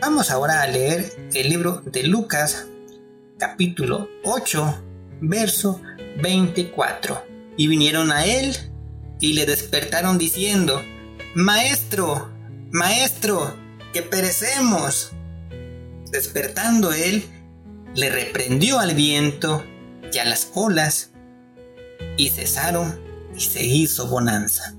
Vamos 0.01 0.31
ahora 0.31 0.61
a 0.61 0.67
leer 0.67 1.11
el 1.33 1.49
libro 1.49 1.81
de 1.85 2.03
Lucas, 2.03 2.67
capítulo 3.37 4.09
8, 4.23 4.83
verso 5.21 5.81
24. 6.21 7.23
Y 7.57 7.67
vinieron 7.67 8.11
a 8.11 8.25
él 8.25 8.55
y 9.19 9.33
le 9.33 9.45
despertaron 9.45 10.17
diciendo, 10.17 10.81
Maestro, 11.35 12.29
Maestro, 12.71 13.55
que 13.93 14.01
perecemos. 14.01 15.11
Despertando 16.11 16.93
él, 16.93 17.25
le 17.95 18.09
reprendió 18.09 18.79
al 18.79 18.95
viento 18.95 19.63
y 20.11 20.17
a 20.17 20.25
las 20.25 20.51
olas, 20.53 21.11
y 22.15 22.29
cesaron 22.29 22.99
y 23.35 23.41
se 23.41 23.63
hizo 23.63 24.07
bonanza. 24.07 24.75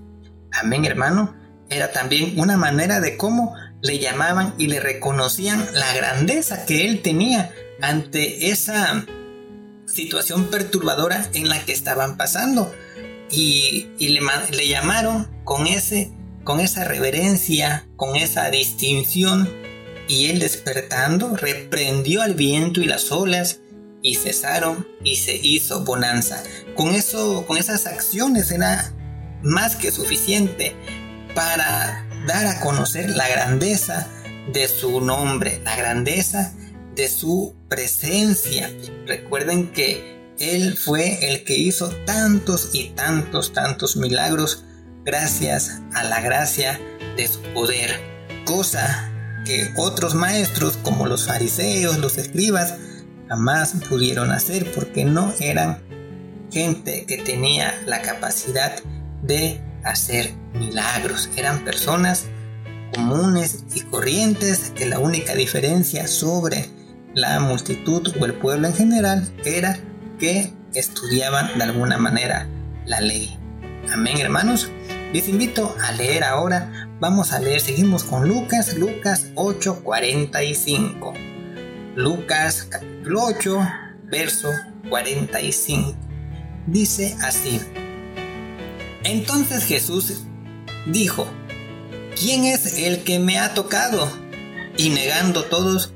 Amén, 0.53 0.85
hermano. 0.85 1.35
Era 1.71 1.93
también 1.93 2.39
una 2.39 2.57
manera 2.57 3.01
de 3.01 3.17
cómo 3.17 3.55
le 3.83 3.99
llamaban 3.99 4.55
y 4.59 4.67
le 4.67 4.81
reconocían 4.81 5.65
la 5.75 5.95
grandeza 5.95 6.65
que 6.67 6.87
él 6.87 7.03
tenía 7.03 7.53
ante 7.81 8.51
esa 8.51 9.05
situación 9.87 10.47
perturbadora 10.47 11.29
en 11.35 11.49
la 11.49 11.65
que 11.65 11.73
estaban 11.73 12.17
pasando. 12.17 12.75
Y, 13.31 13.89
le, 13.99 14.21
le, 14.57 14.69
llamaron 14.69 15.29
con, 15.45 15.67
ese, 15.67 16.11
con 16.45 16.61
esa 16.61 16.85
reverencia, 16.85 17.87
con 17.97 18.17
esa 18.17 18.51
distinción. 18.51 19.49
Y 20.09 20.27
él 20.27 20.41
despertando 20.41 21.37
reprendió 21.37 22.23
al 22.23 22.35
viento 22.35 22.81
y 22.81 22.87
las 22.87 23.13
olas 23.13 23.61
y 24.03 24.15
cesaron 24.15 24.87
y 25.05 25.17
se 25.17 25.37
hizo 25.37 25.85
bonanza. 25.85 26.43
Con 26.75 26.95
eso, 26.95 27.45
con 27.47 27.59
esas 27.59 27.87
acciones 27.87 28.51
era 28.51 28.93
más 29.43 29.77
que 29.77 29.93
suficiente 29.93 30.75
para 31.35 32.07
dar 32.27 32.47
a 32.47 32.61
conocer 32.61 33.11
la 33.11 33.29
grandeza 33.29 34.09
de 34.53 34.67
su 34.67 35.01
nombre, 35.01 35.61
la 35.65 35.77
grandeza 35.77 36.53
de 36.95 37.09
su 37.09 37.55
presencia. 37.69 38.71
Recuerden 39.07 39.73
que 39.73 40.19
Él 40.39 40.77
fue 40.77 41.31
el 41.31 41.45
que 41.45 41.57
hizo 41.57 41.91
tantos 42.07 42.71
y 42.73 42.91
tantos, 42.91 43.53
tantos 43.53 43.97
milagros 43.97 44.65
gracias 45.05 45.81
a 45.95 46.05
la 46.05 46.21
gracia 46.21 46.81
de 47.17 47.29
su 47.29 47.41
poder. 47.55 48.01
Cosa 48.45 49.08
que 49.49 49.73
otros 49.77 50.15
maestros 50.15 50.77
como 50.83 51.07
los 51.07 51.25
fariseos, 51.25 51.97
los 51.97 52.19
escribas, 52.19 52.75
jamás 53.31 53.73
pudieron 53.89 54.31
hacer 54.31 54.71
porque 54.75 55.07
no 55.07 55.33
eran 55.41 55.79
gente 56.53 57.07
que 57.07 57.17
tenía 57.17 57.75
la 57.87 58.03
capacidad 58.03 58.75
de 59.23 59.59
hacer 59.85 60.35
milagros. 60.53 61.31
Eran 61.35 61.65
personas 61.65 62.27
comunes 62.95 63.65
y 63.75 63.81
corrientes 63.81 64.71
que 64.77 64.85
la 64.85 64.99
única 64.99 65.35
diferencia 65.35 66.07
sobre 66.09 66.69
la 67.15 67.41
multitud 67.41 68.07
o 68.21 68.27
el 68.27 68.35
pueblo 68.35 68.69
en 68.69 68.75
general 68.75 69.33
era 69.47 69.81
que 70.19 70.53
estudiaban 70.75 71.57
de 71.57 71.65
alguna 71.65 71.97
manera 71.97 72.47
la 72.85 73.01
ley. 73.01 73.39
Amén, 73.91 74.19
hermanos. 74.19 74.71
Les 75.13 75.27
invito 75.27 75.75
a 75.81 75.93
leer 75.93 76.23
ahora. 76.23 76.91
Vamos 77.01 77.33
a 77.33 77.39
leer, 77.39 77.63
seguimos 77.63 78.05
con 78.05 78.29
Lucas, 78.29 78.77
Lucas 78.77 79.29
8:45. 79.37 81.15
Lucas 81.97 82.67
capítulo 82.69 83.25
8, 83.25 83.59
verso 84.05 84.51
45. 84.91 85.95
Dice 86.67 87.17
así. 87.23 87.59
Entonces 89.03 89.65
Jesús 89.65 90.25
dijo, 90.87 91.27
¿quién 92.15 92.45
es 92.45 92.79
el 92.79 93.03
que 93.03 93.19
me 93.19 93.39
ha 93.39 93.55
tocado? 93.55 94.07
Y 94.77 94.91
negando 94.91 95.45
todos, 95.45 95.95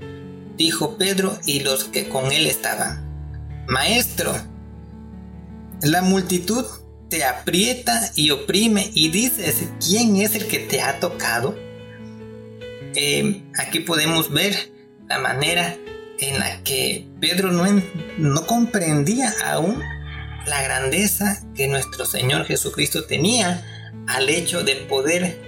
dijo 0.57 0.97
Pedro 0.97 1.39
y 1.45 1.61
los 1.61 1.85
que 1.85 2.09
con 2.09 2.33
él 2.33 2.47
estaban, 2.47 3.05
Maestro, 3.69 4.33
la 5.83 6.01
multitud 6.01 6.65
te 7.13 7.25
aprieta 7.25 8.11
y 8.17 8.31
oprime 8.31 8.91
y 8.95 9.11
dices, 9.11 9.69
¿quién 9.87 10.17
es 10.17 10.35
el 10.35 10.47
que 10.47 10.61
te 10.61 10.81
ha 10.81 10.99
tocado? 10.99 11.55
Eh, 12.95 13.43
aquí 13.59 13.81
podemos 13.81 14.31
ver 14.31 14.73
la 15.11 15.19
manera 15.19 15.77
en 16.19 16.39
la 16.39 16.63
que 16.63 17.07
Pedro 17.21 17.53
no, 17.53 17.67
no 18.17 18.47
comprendía 18.47 19.31
aún 19.45 19.83
la 20.47 20.63
grandeza 20.63 21.45
que 21.55 21.69
nuestro 21.69 22.07
Señor 22.07 22.47
Jesucristo 22.47 23.05
tenía 23.05 23.63
al 24.09 24.31
hecho 24.31 24.65
de 24.65 24.77
poder 24.77 25.39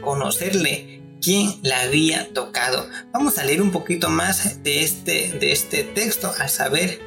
conocerle 0.00 1.02
quién 1.20 1.60
la 1.62 1.82
había 1.82 2.32
tocado. 2.32 2.88
Vamos 3.12 3.36
a 3.36 3.44
leer 3.44 3.60
un 3.60 3.72
poquito 3.72 4.08
más 4.08 4.62
de 4.62 4.82
este, 4.82 5.32
de 5.32 5.52
este 5.52 5.84
texto 5.84 6.32
a 6.38 6.48
saber 6.48 6.98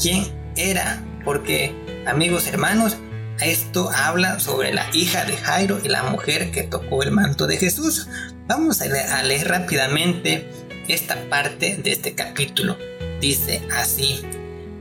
quién 0.00 0.32
era, 0.54 1.04
porque 1.24 1.74
amigos 2.06 2.46
hermanos, 2.46 2.96
esto 3.40 3.90
habla 3.94 4.40
sobre 4.40 4.72
la 4.72 4.86
hija 4.92 5.24
de 5.24 5.36
Jairo 5.36 5.80
y 5.82 5.88
la 5.88 6.04
mujer 6.04 6.50
que 6.50 6.62
tocó 6.62 7.02
el 7.02 7.10
manto 7.10 7.46
de 7.46 7.56
Jesús. 7.56 8.08
Vamos 8.46 8.80
a 8.80 8.86
leer, 8.86 9.44
a 9.44 9.48
rápidamente 9.48 10.48
esta 10.88 11.16
parte 11.28 11.76
de 11.76 11.92
este 11.92 12.14
capítulo. 12.14 12.76
Dice 13.20 13.62
así, 13.76 14.22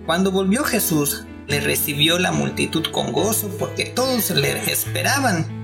cuando 0.06 0.32
volvió 0.32 0.64
Jesús, 0.64 1.26
le 1.48 1.60
recibió 1.60 2.20
la 2.20 2.32
multitud 2.32 2.86
con 2.92 3.12
gozo 3.12 3.50
porque 3.58 3.86
todos 3.86 4.30
le 4.32 4.72
esperaban 4.72 5.58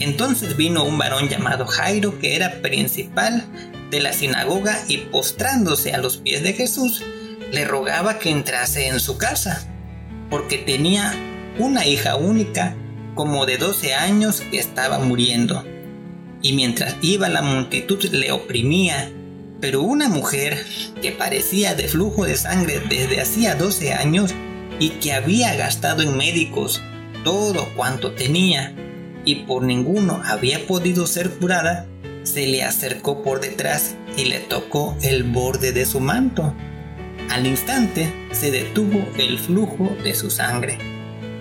entonces 0.00 0.56
vino 0.56 0.84
un 0.84 0.98
varón 0.98 1.28
llamado 1.28 1.66
Jairo, 1.66 2.18
que 2.18 2.36
era 2.36 2.62
principal 2.62 3.44
de 3.90 4.00
la 4.00 4.12
sinagoga, 4.12 4.78
y 4.86 4.98
postrándose 4.98 5.92
a 5.92 5.98
los 5.98 6.18
pies 6.18 6.42
de 6.42 6.52
Jesús, 6.52 7.02
le 7.50 7.64
rogaba 7.64 8.18
que 8.18 8.30
entrase 8.30 8.88
en 8.88 9.00
su 9.00 9.18
casa, 9.18 9.66
porque 10.30 10.58
tenía 10.58 11.12
una 11.58 11.86
hija 11.86 12.16
única, 12.16 12.74
como 13.14 13.46
de 13.46 13.58
12 13.58 13.94
años, 13.94 14.40
que 14.40 14.58
estaba 14.58 14.98
muriendo. 14.98 15.64
Y 16.42 16.52
mientras 16.52 16.96
iba 17.02 17.28
la 17.28 17.42
multitud 17.42 18.02
le 18.04 18.30
oprimía, 18.32 19.10
pero 19.60 19.82
una 19.82 20.08
mujer 20.08 20.64
que 21.02 21.12
parecía 21.12 21.74
de 21.74 21.88
flujo 21.88 22.24
de 22.24 22.36
sangre 22.36 22.80
desde 22.88 23.20
hacía 23.20 23.56
12 23.56 23.92
años 23.92 24.32
y 24.78 24.90
que 24.90 25.12
había 25.12 25.56
gastado 25.56 26.02
en 26.02 26.16
médicos 26.16 26.80
todo 27.24 27.68
cuanto 27.74 28.12
tenía, 28.12 28.74
y 29.24 29.34
por 29.46 29.64
ninguno 29.64 30.22
había 30.24 30.66
podido 30.66 31.06
ser 31.06 31.30
curada, 31.30 31.86
se 32.22 32.46
le 32.46 32.62
acercó 32.62 33.22
por 33.22 33.40
detrás 33.40 33.96
y 34.16 34.26
le 34.26 34.38
tocó 34.38 34.96
el 35.02 35.24
borde 35.24 35.72
de 35.72 35.84
su 35.84 36.00
manto. 36.00 36.54
Al 37.30 37.46
instante 37.46 38.12
se 38.32 38.50
detuvo 38.50 39.06
el 39.18 39.38
flujo 39.38 39.96
de 40.02 40.14
su 40.14 40.30
sangre. 40.30 40.97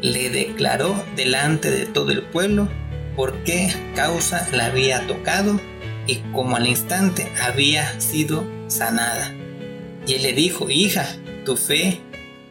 le 0.00 0.30
declaró 0.30 1.04
delante 1.16 1.70
de 1.70 1.86
todo 1.86 2.10
el 2.10 2.22
pueblo 2.22 2.68
por 3.16 3.42
qué 3.44 3.72
causa 3.94 4.48
la 4.52 4.66
había 4.66 5.06
tocado 5.06 5.60
y 6.06 6.16
como 6.32 6.56
al 6.56 6.66
instante 6.66 7.30
había 7.42 8.00
sido 8.00 8.46
sanada. 8.68 9.34
Y 10.06 10.14
él 10.14 10.22
le 10.22 10.32
dijo, 10.32 10.70
hija, 10.70 11.06
tu 11.44 11.56
fe 11.56 12.00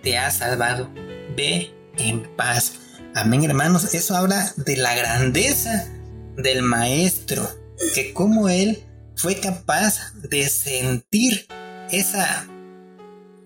te 0.04 0.18
ha 0.18 0.30
salvado, 0.30 0.92
ve 1.36 1.74
en 1.98 2.24
paz. 2.36 2.74
Amén, 3.16 3.44
hermanos. 3.44 3.94
Eso 3.94 4.16
habla 4.16 4.54
de 4.58 4.78
la 4.78 4.94
grandeza 4.94 5.88
del 6.36 6.62
maestro, 6.62 7.50
que 7.96 8.14
como 8.14 8.50
él 8.50 8.84
fue 9.16 9.40
capaz 9.40 10.14
de 10.16 10.48
sentir 10.50 11.48
esa, 11.92 12.46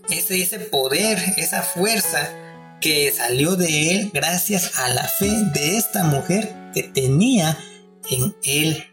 ese, 0.09 0.41
ese 0.41 0.59
poder, 0.59 1.17
esa 1.37 1.61
fuerza 1.61 2.29
que 2.81 3.11
salió 3.11 3.55
de 3.55 3.91
él 3.91 4.11
gracias 4.13 4.79
a 4.79 4.89
la 4.89 5.07
fe 5.07 5.29
de 5.53 5.77
esta 5.77 6.03
mujer 6.03 6.53
que 6.73 6.83
tenía 6.83 7.57
en 8.09 8.35
él. 8.43 8.83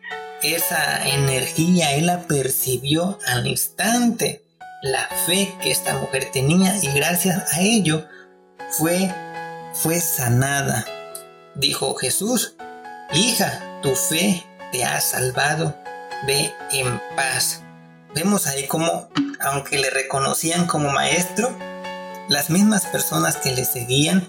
Esa 0.42 1.08
energía 1.08 1.94
él 1.94 2.06
la 2.06 2.28
percibió 2.28 3.18
al 3.26 3.46
instante. 3.46 4.44
La 4.82 5.08
fe 5.26 5.52
que 5.60 5.72
esta 5.72 5.94
mujer 5.98 6.28
tenía 6.32 6.76
y 6.80 6.92
gracias 6.92 7.52
a 7.54 7.62
ello 7.62 8.06
fue 8.70 9.10
fue 9.72 10.00
sanada. 10.00 10.84
dijo 11.54 11.94
Jesús, 11.94 12.56
hija, 13.12 13.80
tu 13.82 13.94
fe 13.94 14.44
te 14.72 14.84
ha 14.84 15.00
salvado, 15.00 15.76
ve 16.26 16.52
en 16.72 17.00
paz. 17.16 17.62
Vemos 18.14 18.46
ahí 18.46 18.66
como, 18.66 19.08
aunque 19.40 19.78
le 19.78 19.90
reconocían 19.90 20.66
como 20.66 20.90
maestro, 20.90 21.56
las 22.28 22.50
mismas 22.50 22.86
personas 22.86 23.36
que 23.36 23.54
le 23.54 23.64
seguían 23.64 24.28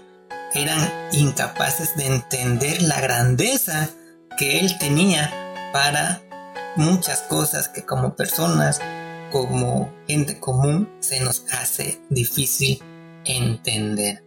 eran 0.54 0.80
incapaces 1.12 1.96
de 1.96 2.08
entender 2.08 2.82
la 2.82 3.00
grandeza 3.02 3.90
que 4.38 4.60
él 4.60 4.78
tenía 4.80 5.32
para 5.74 6.22
muchas 6.76 7.22
cosas 7.24 7.68
que 7.68 7.84
como 7.84 8.16
personas, 8.16 8.80
como 9.32 9.94
gente 10.08 10.40
común, 10.40 10.90
se 11.02 11.20
nos 11.20 11.46
hace 11.52 12.00
difícil 12.10 12.82
entender. 13.26 14.24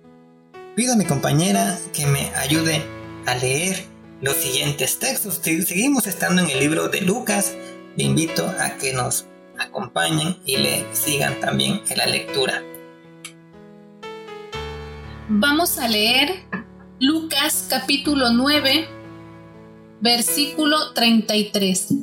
Pido 0.76 0.92
a 0.92 0.96
mi 0.96 1.04
compañera 1.04 1.78
que 1.92 2.06
me 2.06 2.30
ayude 2.36 2.82
a 3.26 3.34
leer 3.34 3.86
los 4.20 4.36
siguientes 4.36 4.98
textos. 4.98 5.40
Seguimos 5.42 6.06
estando 6.06 6.42
en 6.42 6.50
el 6.50 6.60
libro 6.60 6.88
de 6.88 7.00
Lucas. 7.00 7.52
Le 7.96 8.04
invito 8.04 8.46
a 8.46 8.76
que 8.76 8.92
nos 8.92 9.26
acompañen 9.58 10.38
y 10.44 10.58
le 10.58 10.84
sigan 10.94 11.40
también 11.40 11.82
en 11.88 11.98
la 11.98 12.06
lectura. 12.06 12.62
Vamos 15.34 15.78
a 15.78 15.88
leer 15.88 16.44
Lucas 17.00 17.66
capítulo 17.70 18.32
9, 18.32 18.86
versículo 20.02 20.92
33. 20.92 21.94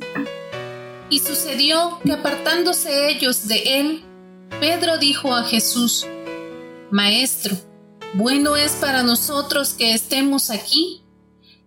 Y 1.10 1.20
sucedió 1.20 2.00
que 2.04 2.10
apartándose 2.10 3.08
ellos 3.08 3.46
de 3.46 3.78
él, 3.78 4.02
Pedro 4.58 4.98
dijo 4.98 5.32
a 5.32 5.44
Jesús, 5.44 6.08
Maestro, 6.90 7.56
bueno 8.14 8.56
es 8.56 8.72
para 8.72 9.04
nosotros 9.04 9.74
que 9.74 9.94
estemos 9.94 10.50
aquí 10.50 11.04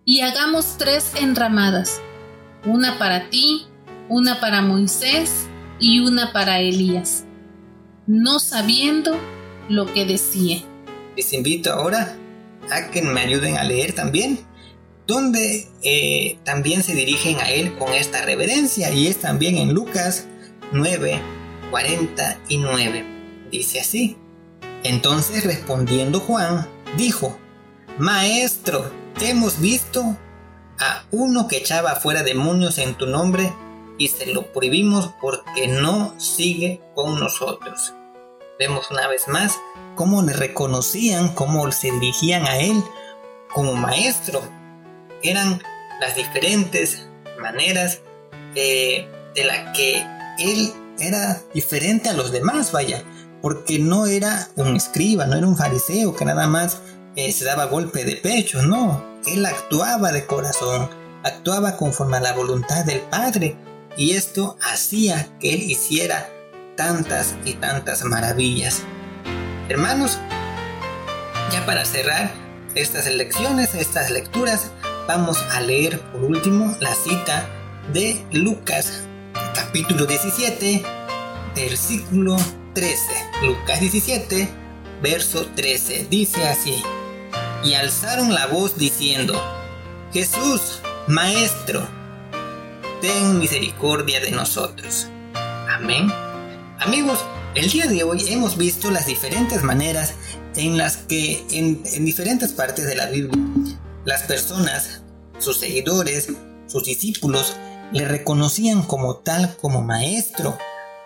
y 0.04 0.20
hagamos 0.20 0.76
tres 0.76 1.12
enramadas, 1.18 1.98
una 2.66 2.98
para 2.98 3.30
ti, 3.30 3.62
una 4.10 4.38
para 4.38 4.60
Moisés 4.60 5.48
y 5.80 6.00
una 6.00 6.30
para 6.30 6.60
Elías, 6.60 7.24
no 8.06 8.38
sabiendo 8.38 9.16
lo 9.70 9.90
que 9.90 10.04
decía. 10.04 10.62
Les 11.16 11.32
invito 11.32 11.72
ahora 11.72 12.16
a 12.70 12.90
que 12.90 13.02
me 13.02 13.20
ayuden 13.20 13.56
a 13.56 13.64
leer 13.64 13.92
también, 13.92 14.40
donde 15.06 15.68
eh, 15.82 16.38
también 16.44 16.82
se 16.82 16.94
dirigen 16.94 17.38
a 17.40 17.50
él 17.50 17.76
con 17.76 17.92
esta 17.92 18.24
reverencia, 18.24 18.90
y 18.92 19.06
es 19.06 19.18
también 19.18 19.56
en 19.58 19.74
Lucas 19.74 20.26
9, 20.72 21.20
49. 21.70 23.04
Dice 23.50 23.80
así. 23.80 24.16
Entonces 24.82 25.44
respondiendo 25.44 26.20
Juan, 26.20 26.68
dijo, 26.96 27.38
Maestro, 27.98 28.90
hemos 29.20 29.60
visto 29.60 30.16
a 30.78 31.04
uno 31.10 31.48
que 31.48 31.58
echaba 31.58 31.96
fuera 31.96 32.22
demonios 32.22 32.78
en 32.78 32.94
tu 32.94 33.06
nombre 33.06 33.52
y 33.98 34.08
se 34.08 34.26
lo 34.26 34.52
prohibimos 34.52 35.10
porque 35.20 35.68
no 35.68 36.18
sigue 36.18 36.80
con 36.94 37.18
nosotros. 37.20 37.94
Vemos 38.58 38.90
una 38.90 39.08
vez 39.08 39.26
más 39.28 39.58
cómo 39.94 40.22
le 40.22 40.32
reconocían, 40.32 41.34
cómo 41.34 41.70
se 41.72 41.90
dirigían 41.90 42.46
a 42.46 42.58
él 42.58 42.82
como 43.52 43.74
maestro. 43.74 44.42
Eran 45.22 45.60
las 46.00 46.14
diferentes 46.14 47.08
maneras 47.40 48.00
eh, 48.54 49.08
de 49.34 49.44
la 49.44 49.72
que 49.72 50.06
él 50.38 50.72
era 50.98 51.42
diferente 51.52 52.08
a 52.08 52.12
los 52.12 52.30
demás, 52.30 52.70
vaya, 52.70 53.02
porque 53.42 53.78
no 53.78 54.06
era 54.06 54.48
un 54.56 54.76
escriba, 54.76 55.26
no 55.26 55.36
era 55.36 55.46
un 55.46 55.56
fariseo 55.56 56.14
que 56.14 56.24
nada 56.24 56.46
más 56.46 56.80
eh, 57.16 57.32
se 57.32 57.44
daba 57.44 57.66
golpe 57.66 58.04
de 58.04 58.16
pecho, 58.16 58.62
no, 58.62 59.04
él 59.26 59.44
actuaba 59.46 60.12
de 60.12 60.26
corazón, 60.26 60.88
actuaba 61.24 61.76
conforme 61.76 62.18
a 62.18 62.20
la 62.20 62.32
voluntad 62.32 62.84
del 62.84 63.00
Padre 63.00 63.56
y 63.96 64.12
esto 64.12 64.56
hacía 64.60 65.28
que 65.40 65.54
él 65.54 65.62
hiciera 65.62 66.28
tantas 66.76 67.34
y 67.44 67.54
tantas 67.54 68.04
maravillas. 68.04 68.82
Hermanos, 69.68 70.18
ya 71.52 71.64
para 71.66 71.84
cerrar 71.84 72.30
estas 72.74 73.06
lecciones, 73.06 73.74
estas 73.74 74.10
lecturas, 74.10 74.70
vamos 75.06 75.38
a 75.52 75.60
leer 75.60 76.00
por 76.00 76.24
último 76.24 76.76
la 76.80 76.94
cita 76.94 77.46
de 77.92 78.24
Lucas 78.32 79.04
capítulo 79.54 80.06
17, 80.06 80.82
versículo 81.54 82.36
13. 82.74 83.02
Lucas 83.42 83.80
17, 83.80 84.48
verso 85.02 85.46
13. 85.54 86.06
Dice 86.10 86.46
así, 86.46 86.82
y 87.64 87.74
alzaron 87.74 88.32
la 88.32 88.46
voz 88.46 88.76
diciendo, 88.76 89.34
Jesús, 90.12 90.80
Maestro, 91.08 91.86
ten 93.00 93.38
misericordia 93.38 94.20
de 94.20 94.30
nosotros. 94.30 95.08
Amén. 95.68 96.23
Amigos, 96.80 97.24
el 97.54 97.70
día 97.70 97.86
de 97.86 98.02
hoy 98.02 98.24
hemos 98.28 98.58
visto 98.58 98.90
las 98.90 99.06
diferentes 99.06 99.62
maneras 99.62 100.14
en 100.56 100.76
las 100.76 100.96
que 100.96 101.44
en, 101.50 101.82
diferentes 102.04 102.52
partes 102.52 102.84
de 102.84 102.96
la 102.96 103.06
Biblia 103.06 103.78
las 104.04 104.24
personas, 104.24 105.02
sus 105.38 105.58
seguidores, 105.58 106.28
sus 106.66 106.84
discípulos, 106.84 107.54
le 107.92 108.06
reconocían 108.06 108.82
como 108.82 109.18
tal, 109.18 109.56
como 109.56 109.82
maestro. 109.82 110.58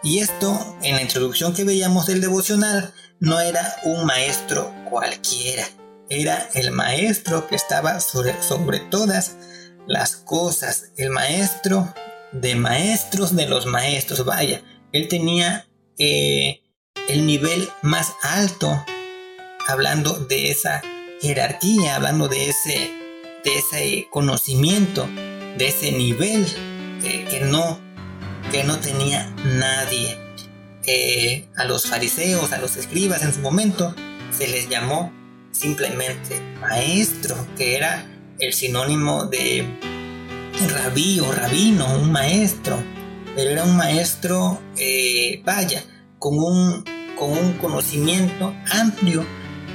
Y 0.02 0.20
esto, 0.20 0.76
en 0.82 0.96
la 0.96 1.02
introducción 1.02 1.52
que 1.52 1.64
veíamos 1.64 2.06
del 2.06 2.22
devocional, 2.22 2.94
no 3.20 3.38
era 3.38 3.76
un 3.84 4.06
maestro 4.06 4.72
cualquiera, 4.88 5.64
era 6.08 6.48
el 6.54 6.72
maestro 6.72 7.46
que 7.46 7.56
estaba 7.56 8.00
sobre, 8.00 8.42
sobre 8.42 8.80
todas 8.80 9.36
las 9.86 10.16
cosas, 10.16 10.92
el 10.96 11.10
maestro 11.10 11.92
de 12.32 12.56
maestros 12.56 13.36
de 13.36 13.46
los 13.46 13.66
maestros, 13.66 14.24
vaya, 14.24 14.62
él 14.92 15.08
tenía 15.08 15.66
eh, 15.98 16.62
el 17.08 17.26
nivel 17.26 17.68
más 17.82 18.14
alto, 18.22 18.84
hablando 19.66 20.14
de 20.14 20.50
esa 20.50 20.82
jerarquía, 21.20 21.96
hablando 21.96 22.28
de 22.28 22.48
ese, 22.48 22.90
de 23.44 23.58
ese 23.58 24.08
conocimiento, 24.10 25.06
de 25.58 25.68
ese 25.68 25.92
nivel 25.92 26.46
eh, 27.02 27.26
que, 27.28 27.40
no, 27.40 27.80
que 28.50 28.64
no 28.64 28.78
tenía 28.78 29.28
nadie. 29.44 30.18
Eh, 30.90 31.46
a 31.56 31.64
los 31.64 31.86
fariseos, 31.86 32.52
a 32.52 32.58
los 32.58 32.76
escribas 32.76 33.22
en 33.22 33.34
su 33.34 33.40
momento, 33.40 33.94
se 34.30 34.48
les 34.48 34.70
llamó 34.70 35.12
simplemente 35.50 36.40
maestro, 36.60 37.36
que 37.58 37.76
era 37.76 38.06
el 38.38 38.54
sinónimo 38.54 39.26
de 39.26 39.66
rabí 40.72 41.20
o 41.20 41.30
rabino, 41.30 41.94
un 41.98 42.10
maestro 42.10 42.82
pero 43.38 43.52
era 43.52 43.62
un 43.62 43.76
maestro, 43.76 44.60
eh, 44.76 45.42
vaya, 45.44 45.84
con 46.18 46.36
un, 46.40 46.84
con 47.16 47.30
un 47.30 47.52
conocimiento 47.58 48.52
amplio, 48.68 49.24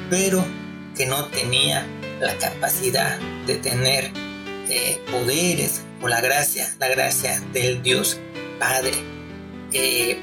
pero 0.10 0.44
que 0.98 1.06
no 1.06 1.28
tenía 1.28 1.88
la 2.20 2.38
capacidad 2.40 3.18
de 3.48 3.56
tener 3.56 4.12
eh, 4.68 5.02
poderes 5.10 5.82
o 6.02 6.10
la 6.10 6.20
gracia, 6.20 6.76
la 6.78 6.90
gracia 6.90 7.40
del 7.54 7.82
Dios 7.82 8.20
Padre. 8.60 8.96
Eh, 9.72 10.20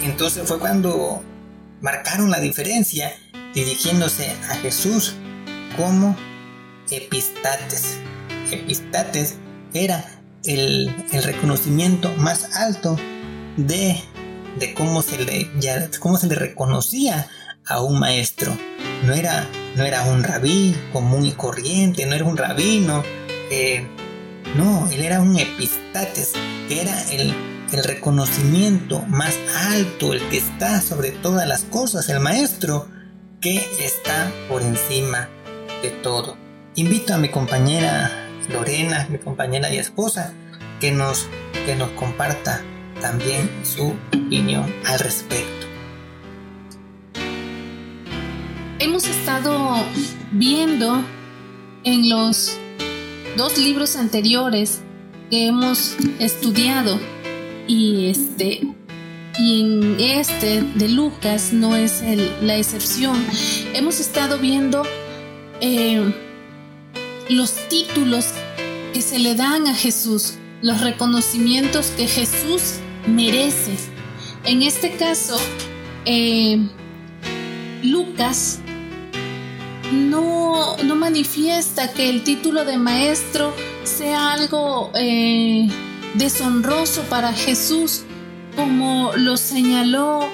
entonces 0.00 0.48
fue 0.48 0.58
cuando 0.58 1.22
marcaron 1.82 2.30
la 2.30 2.40
diferencia 2.40 3.12
dirigiéndose 3.52 4.34
a 4.48 4.54
Jesús 4.54 5.16
como 5.76 6.16
epistates. 6.90 7.98
Epistates 8.50 9.34
era 9.74 10.19
el, 10.44 10.94
reconocimiento 11.24 12.12
más 12.16 12.56
alto 12.56 12.96
de, 13.56 13.96
cómo, 14.76 15.02
se 15.02 15.24
le, 15.24 15.50
cómo 15.98 16.16
se 16.16 16.26
le 16.26 16.34
reconocía 16.34 17.28
a 17.66 17.82
un 17.82 17.98
maestro. 17.98 18.56
No 19.04 19.14
era, 19.14 19.48
no 19.76 19.84
era 19.84 20.04
un 20.04 20.22
rabí 20.22 20.76
común 20.92 21.26
y 21.26 21.32
corriente, 21.32 22.06
no 22.06 22.14
era 22.14 22.24
un 22.24 22.36
rabino. 22.36 23.02
Eh, 23.50 23.86
no, 24.56 24.88
él 24.90 25.02
era 25.02 25.20
un 25.20 25.38
epistates, 25.38 26.32
era 26.68 26.94
el 27.10 27.34
reconocimiento 27.84 29.02
más 29.08 29.34
alto, 29.68 30.12
el 30.12 30.20
que 30.28 30.38
está 30.38 30.80
sobre 30.80 31.10
todas 31.10 31.46
las 31.46 31.62
cosas, 31.62 32.08
el 32.08 32.20
maestro 32.20 32.88
que 33.40 33.56
está 33.80 34.30
por 34.48 34.62
encima 34.62 35.28
de 35.82 35.90
todo. 35.90 36.36
Invito 36.74 37.14
a 37.14 37.18
mi 37.18 37.30
compañera 37.30 38.29
Lorena, 38.50 39.06
mi 39.10 39.18
compañera 39.18 39.72
y 39.72 39.78
esposa, 39.78 40.32
que 40.80 40.92
nos, 40.92 41.28
que 41.66 41.76
nos 41.76 41.90
comparta 41.90 42.62
también 43.00 43.50
su 43.64 43.94
opinión 44.08 44.72
al 44.86 44.98
respecto. 44.98 45.66
Hemos 48.78 49.06
estado 49.06 49.76
viendo 50.32 51.02
en 51.84 52.08
los 52.08 52.58
dos 53.36 53.58
libros 53.58 53.96
anteriores 53.96 54.80
que 55.30 55.46
hemos 55.46 55.96
estudiado 56.18 56.98
y 57.66 58.10
este 58.10 58.62
y 59.38 59.60
en 59.60 60.00
este 60.00 60.62
de 60.62 60.88
Lucas 60.88 61.52
no 61.52 61.76
es 61.76 62.02
la 62.42 62.56
excepción. 62.56 63.24
Hemos 63.74 64.00
estado 64.00 64.38
viendo 64.38 64.82
eh, 65.60 66.12
los 67.28 67.52
títulos 67.68 68.26
que 68.92 69.02
se 69.02 69.18
le 69.18 69.34
dan 69.34 69.66
a 69.66 69.74
Jesús, 69.74 70.34
los 70.62 70.80
reconocimientos 70.80 71.86
que 71.96 72.06
Jesús 72.06 72.80
merece. 73.06 73.76
En 74.44 74.62
este 74.62 74.96
caso, 74.96 75.38
eh, 76.04 76.58
Lucas 77.82 78.60
no, 79.92 80.76
no, 80.78 80.96
manifiesta 80.96 81.92
que 81.92 82.08
el 82.08 82.24
título 82.24 82.64
de 82.64 82.78
maestro 82.78 83.52
sea 83.84 84.32
algo 84.32 84.90
eh, 84.94 85.68
deshonroso 86.14 87.02
para 87.02 87.32
Jesús, 87.32 88.02
como 88.56 89.12
lo 89.16 89.36
señaló 89.36 90.28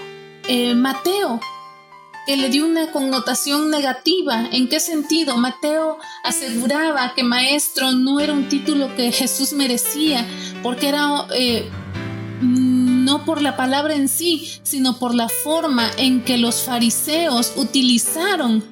eh, 0.49 0.75
Mateo, 0.75 1.41
que 2.27 2.37
le 2.37 2.51
dio 2.51 2.67
una 2.67 2.91
connotación 2.91 3.71
negativa. 3.71 4.49
¿En 4.51 4.69
qué 4.69 4.81
sentido? 4.81 5.37
Mateo 5.37 5.99
aseguraba 6.25 7.15
que 7.15 7.23
maestro 7.23 7.93
no 7.93 8.21
era 8.21 8.33
un 8.33 8.49
título 8.49 8.95
que 8.97 9.13
Jesús 9.13 9.53
merecía, 9.53 10.27
porque 10.63 10.89
era 10.89 11.27
eh, 11.35 11.71
no 12.43 13.25
por 13.25 13.41
la 13.41 13.57
palabra 13.57 13.95
en 13.95 14.09
sí, 14.09 14.61
sino 14.65 14.99
por 14.99 15.15
la 15.15 15.29
forma 15.29 15.89
en 15.97 16.25
que 16.25 16.37
los 16.37 16.63
fariseos 16.63 17.53
utilizaron 17.57 18.65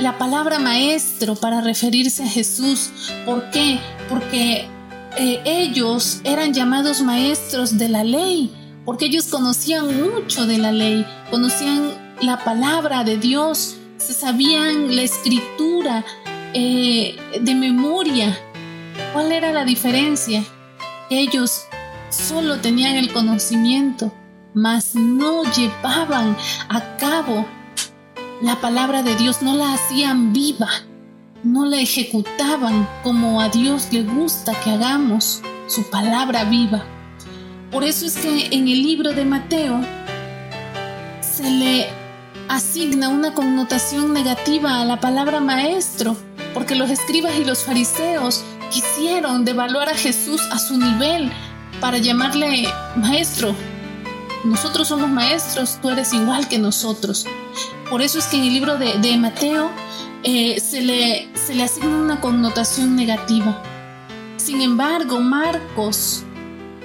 la 0.00 0.18
palabra 0.18 0.58
maestro 0.58 1.36
para 1.36 1.60
referirse 1.60 2.24
a 2.24 2.28
Jesús. 2.28 2.90
¿Por 3.24 3.50
qué? 3.50 3.78
Porque 4.08 4.68
eh, 5.16 5.40
ellos 5.44 6.20
eran 6.24 6.52
llamados 6.52 7.00
maestros 7.02 7.78
de 7.78 7.88
la 7.88 8.02
ley, 8.02 8.52
porque 8.84 9.06
ellos 9.06 9.26
conocían 9.26 9.86
mucho 10.02 10.46
de 10.46 10.58
la 10.58 10.72
ley, 10.72 11.06
conocían 11.30 12.03
la 12.20 12.42
palabra 12.44 13.04
de 13.04 13.16
Dios, 13.16 13.76
se 13.96 14.12
sabían 14.12 14.94
la 14.94 15.02
escritura 15.02 16.04
eh, 16.52 17.16
de 17.40 17.54
memoria. 17.54 18.38
¿Cuál 19.12 19.32
era 19.32 19.52
la 19.52 19.64
diferencia? 19.64 20.44
Ellos 21.10 21.64
solo 22.10 22.58
tenían 22.60 22.96
el 22.96 23.12
conocimiento, 23.12 24.12
mas 24.54 24.94
no 24.94 25.42
llevaban 25.52 26.36
a 26.68 26.96
cabo 26.96 27.46
la 28.42 28.60
palabra 28.60 29.02
de 29.02 29.16
Dios, 29.16 29.42
no 29.42 29.56
la 29.56 29.74
hacían 29.74 30.32
viva, 30.32 30.68
no 31.42 31.66
la 31.66 31.78
ejecutaban 31.78 32.88
como 33.02 33.40
a 33.40 33.48
Dios 33.48 33.88
le 33.90 34.02
gusta 34.02 34.52
que 34.62 34.70
hagamos 34.70 35.42
su 35.66 35.88
palabra 35.90 36.44
viva. 36.44 36.84
Por 37.70 37.84
eso 37.84 38.06
es 38.06 38.16
que 38.16 38.46
en 38.46 38.68
el 38.68 38.82
libro 38.82 39.12
de 39.12 39.24
Mateo 39.24 39.80
se 41.20 41.50
le 41.50 42.03
asigna 42.48 43.08
una 43.08 43.34
connotación 43.34 44.12
negativa 44.12 44.80
a 44.80 44.84
la 44.84 45.00
palabra 45.00 45.40
maestro, 45.40 46.16
porque 46.52 46.74
los 46.74 46.90
escribas 46.90 47.36
y 47.36 47.44
los 47.44 47.64
fariseos 47.64 48.44
quisieron 48.70 49.44
devaluar 49.44 49.88
a 49.88 49.94
Jesús 49.94 50.40
a 50.50 50.58
su 50.58 50.76
nivel 50.76 51.30
para 51.80 51.98
llamarle 51.98 52.68
maestro. 52.96 53.54
Nosotros 54.44 54.88
somos 54.88 55.08
maestros, 55.08 55.78
tú 55.80 55.90
eres 55.90 56.12
igual 56.12 56.48
que 56.48 56.58
nosotros. 56.58 57.26
Por 57.88 58.02
eso 58.02 58.18
es 58.18 58.26
que 58.26 58.36
en 58.36 58.44
el 58.44 58.52
libro 58.52 58.76
de, 58.76 59.16
Mateo 59.16 59.70
eh, 60.22 60.60
se, 60.60 60.82
le, 60.82 61.28
se 61.34 61.54
le 61.54 61.64
asigna 61.64 61.96
una 61.96 62.20
connotación 62.20 62.96
negativa. 62.96 63.62
Sin 64.36 64.60
embargo, 64.60 65.20
Marcos 65.20 66.24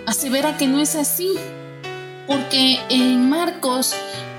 asevera 0.05 0.57
que 0.57 0.67
no 0.67 0.79
es 0.79 0.95
así, 0.95 1.33
porque 2.27 2.79
en 2.89 3.29
Marcos 3.29 3.93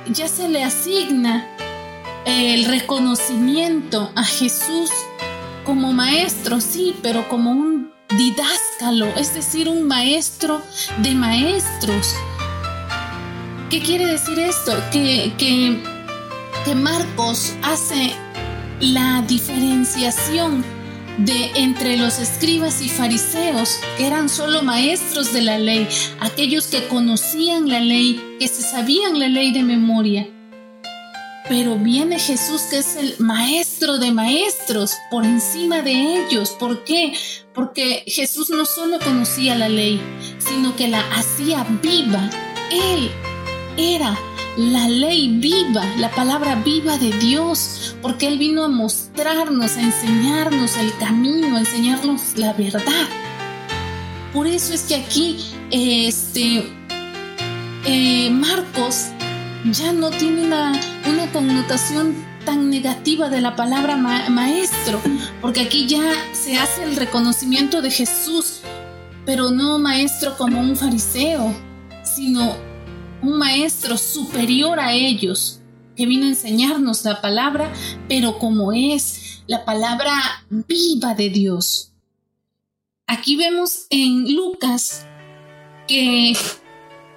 ya 0.08 0.28
se 0.28 0.48
le 0.48 0.64
asigna 0.64 1.46
el 2.24 2.64
reconocimiento 2.64 4.10
a 4.14 4.24
Jesús 4.24 4.90
como 5.64 5.92
maestro, 5.92 6.60
sí, 6.60 6.96
pero 7.02 7.28
como 7.28 7.50
un 7.50 7.92
didáscalo, 8.16 9.06
es 9.16 9.34
decir, 9.34 9.68
un 9.68 9.86
maestro 9.86 10.62
de 10.98 11.14
maestros. 11.14 12.14
¿Qué 13.68 13.80
quiere 13.80 14.06
decir 14.06 14.38
esto? 14.38 14.72
Que, 14.90 15.32
que, 15.38 15.80
que 16.64 16.74
Marcos 16.74 17.54
hace 17.62 18.12
la 18.80 19.22
diferenciación 19.22 20.64
de 21.24 21.50
entre 21.54 21.96
los 21.96 22.18
escribas 22.18 22.80
y 22.80 22.88
fariseos, 22.88 23.78
que 23.96 24.06
eran 24.06 24.28
solo 24.28 24.62
maestros 24.62 25.32
de 25.32 25.42
la 25.42 25.58
ley, 25.58 25.86
aquellos 26.20 26.66
que 26.66 26.86
conocían 26.88 27.68
la 27.68 27.80
ley, 27.80 28.36
que 28.38 28.48
se 28.48 28.62
sabían 28.62 29.18
la 29.18 29.28
ley 29.28 29.52
de 29.52 29.62
memoria. 29.62 30.28
Pero 31.48 31.76
viene 31.76 32.18
Jesús 32.18 32.62
que 32.70 32.78
es 32.78 32.96
el 32.96 33.16
maestro 33.18 33.98
de 33.98 34.12
maestros 34.12 34.96
por 35.10 35.24
encima 35.24 35.82
de 35.82 36.24
ellos. 36.24 36.50
¿Por 36.58 36.84
qué? 36.84 37.12
Porque 37.52 38.04
Jesús 38.06 38.50
no 38.50 38.64
solo 38.64 38.98
conocía 39.00 39.56
la 39.56 39.68
ley, 39.68 40.00
sino 40.38 40.76
que 40.76 40.88
la 40.88 41.00
hacía 41.12 41.66
viva. 41.82 42.30
Él 42.70 43.10
era 43.76 44.16
la 44.60 44.88
ley 44.88 45.38
viva, 45.38 45.84
la 45.96 46.10
palabra 46.10 46.56
viva 46.56 46.98
de 46.98 47.12
Dios, 47.12 47.96
porque 48.02 48.28
Él 48.28 48.38
vino 48.38 48.64
a 48.64 48.68
mostrarnos, 48.68 49.76
a 49.76 49.80
enseñarnos 49.80 50.76
el 50.76 50.94
camino, 50.98 51.56
a 51.56 51.60
enseñarnos 51.60 52.36
la 52.36 52.52
verdad. 52.52 53.08
Por 54.34 54.46
eso 54.46 54.74
es 54.74 54.82
que 54.82 54.96
aquí, 54.96 55.38
este, 55.70 56.70
eh, 57.86 58.30
Marcos 58.30 59.06
ya 59.72 59.92
no 59.92 60.10
tiene 60.10 60.44
una, 60.44 60.72
connotación 61.32 62.14
tan 62.44 62.70
negativa 62.70 63.28
de 63.28 63.40
la 63.40 63.56
palabra 63.56 63.96
maestro, 63.96 65.00
porque 65.40 65.62
aquí 65.62 65.86
ya 65.86 66.02
se 66.32 66.58
hace 66.58 66.84
el 66.84 66.96
reconocimiento 66.96 67.80
de 67.80 67.90
Jesús, 67.90 68.60
pero 69.24 69.50
no 69.50 69.78
maestro 69.78 70.36
como 70.36 70.60
un 70.60 70.76
fariseo, 70.76 71.54
sino 72.02 72.69
un 73.22 73.38
maestro 73.38 73.96
superior 73.96 74.80
a 74.80 74.92
ellos, 74.92 75.60
que 75.96 76.06
vino 76.06 76.26
a 76.26 76.30
enseñarnos 76.30 77.04
la 77.04 77.20
palabra, 77.20 77.72
pero 78.08 78.38
como 78.38 78.72
es 78.72 79.42
la 79.46 79.64
palabra 79.64 80.12
viva 80.48 81.14
de 81.14 81.30
Dios. 81.30 81.92
Aquí 83.06 83.36
vemos 83.36 83.86
en 83.90 84.34
Lucas 84.34 85.06
que, 85.88 86.36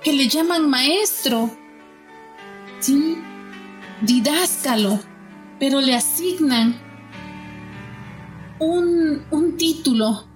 que 0.03 0.13
le 0.13 0.27
llaman 0.27 0.69
maestro, 0.69 1.55
¿sí? 2.79 3.17
didáscalo, 4.01 4.99
pero 5.59 5.79
le 5.79 5.95
asignan 5.95 6.81
un, 8.59 9.25
un 9.31 9.57
título 9.57 10.32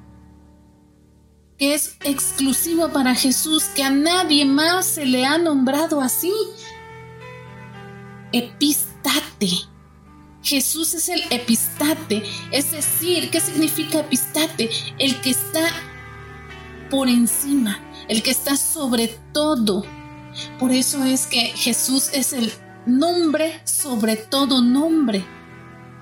que 1.58 1.74
es 1.74 1.98
exclusivo 2.04 2.89
para 2.89 3.15
Jesús, 3.15 3.65
que 3.76 3.84
a 3.84 3.89
nadie 3.89 4.46
más 4.46 4.86
se 4.86 5.06
le 5.06 5.26
ha 5.26 5.38
nombrado 5.38 6.02
así. 6.02 6.34
Epistate. 8.32 9.50
Jesús 10.43 10.93
es 10.93 11.10
el 11.10 11.22
epistate, 11.30 12.24
es 12.52 12.72
decir, 12.72 13.30
¿qué 13.32 13.41
significa 13.41 14.00
epistate? 14.00 14.70
El 14.98 15.20
que 15.20 15.32
está 15.32 15.67
por 16.89 17.10
encima, 17.10 17.82
el 18.08 18.24
que 18.24 18.32
está 18.32 18.56
sobre 18.56 19.10
todo. 19.34 19.84
Por 20.60 20.72
eso 20.72 21.04
es 21.04 21.26
que 21.26 21.48
Jesús 21.48 22.12
es 22.13 22.32
el 22.32 22.54
nombre 22.86 23.60
sobre 23.65 24.15
todo 24.15 24.62
nombre. 24.62 25.26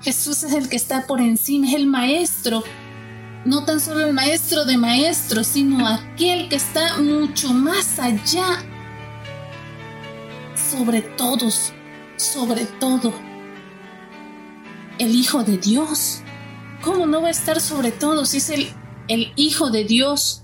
Jesús 0.02 0.44
es 0.44 0.52
el 0.52 0.68
que 0.68 0.76
está 0.76 1.06
por 1.06 1.20
encima, 1.20 1.66
es 1.66 1.74
el 1.74 1.86
maestro 1.86 2.62
no 3.46 3.64
tan 3.64 3.80
solo 3.80 4.04
el 4.04 4.12
maestro 4.12 4.64
de 4.64 4.76
maestros, 4.76 5.46
sino 5.46 5.86
aquel 5.86 6.48
que 6.48 6.56
está 6.56 6.98
mucho 6.98 7.54
más 7.54 7.98
allá, 8.00 8.64
sobre 10.70 11.00
todos, 11.00 11.72
sobre 12.16 12.64
todo, 12.64 13.12
el 14.98 15.14
Hijo 15.14 15.44
de 15.44 15.58
Dios. 15.58 16.22
¿Cómo 16.82 17.06
no 17.06 17.22
va 17.22 17.28
a 17.28 17.30
estar 17.30 17.60
sobre 17.60 17.92
todos 17.92 18.30
si 18.30 18.38
es 18.38 18.50
el, 18.50 19.32
Hijo 19.36 19.70
de 19.70 19.84
Dios? 19.84 20.42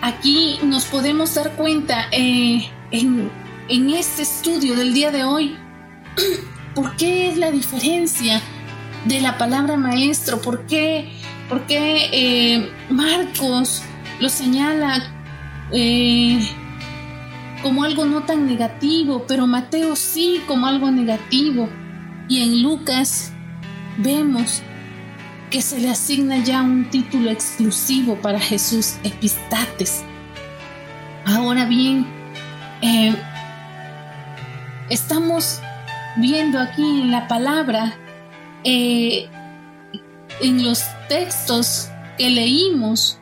Aquí 0.00 0.60
nos 0.62 0.84
podemos 0.84 1.34
dar 1.34 1.56
cuenta 1.56 2.06
eh, 2.12 2.70
en, 2.92 3.32
en 3.68 3.90
este 3.90 4.22
estudio 4.22 4.76
del 4.76 4.94
día 4.94 5.10
de 5.10 5.24
hoy, 5.24 5.56
¿por 6.76 6.94
qué 6.94 7.30
es 7.30 7.36
la 7.36 7.50
diferencia 7.50 8.40
de 9.06 9.20
la 9.20 9.36
palabra 9.38 9.76
maestro? 9.76 10.40
¿Por 10.40 10.66
qué 10.66 11.10
porque 11.48 12.08
eh, 12.12 12.72
Marcos 12.90 13.82
lo 14.20 14.28
señala 14.28 15.02
eh, 15.72 16.46
como 17.62 17.84
algo 17.84 18.04
no 18.04 18.22
tan 18.22 18.46
negativo, 18.46 19.24
pero 19.26 19.46
Mateo 19.46 19.96
sí 19.96 20.42
como 20.46 20.66
algo 20.66 20.90
negativo. 20.90 21.68
Y 22.28 22.42
en 22.42 22.62
Lucas 22.62 23.32
vemos 23.98 24.62
que 25.50 25.62
se 25.62 25.78
le 25.78 25.88
asigna 25.88 26.38
ya 26.38 26.62
un 26.62 26.90
título 26.90 27.30
exclusivo 27.30 28.16
para 28.16 28.40
Jesús, 28.40 28.96
Epistates. 29.04 30.02
Ahora 31.24 31.64
bien, 31.66 32.06
eh, 32.82 33.14
estamos 34.90 35.60
viendo 36.16 36.58
aquí 36.58 36.82
en 36.82 37.12
la 37.12 37.28
palabra, 37.28 37.94
en 38.64 39.28
los 40.40 40.82
textos 41.08 41.88
que 42.18 42.30
leímos 42.30 43.18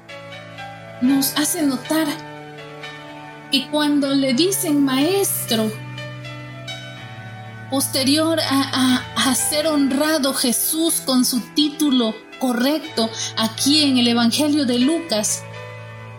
nos 1.00 1.36
hace 1.36 1.62
notar 1.62 2.06
que 3.50 3.68
cuando 3.70 4.14
le 4.14 4.34
dicen 4.34 4.84
maestro, 4.84 5.70
posterior 7.70 8.40
a, 8.40 9.34
ser 9.34 9.66
honrado 9.66 10.32
Jesús 10.32 11.02
con 11.04 11.24
su 11.24 11.40
título 11.54 12.14
correcto 12.38 13.10
aquí 13.36 13.82
en 13.82 13.98
el 13.98 14.08
Evangelio 14.08 14.64
de 14.64 14.78
Lucas, 14.78 15.42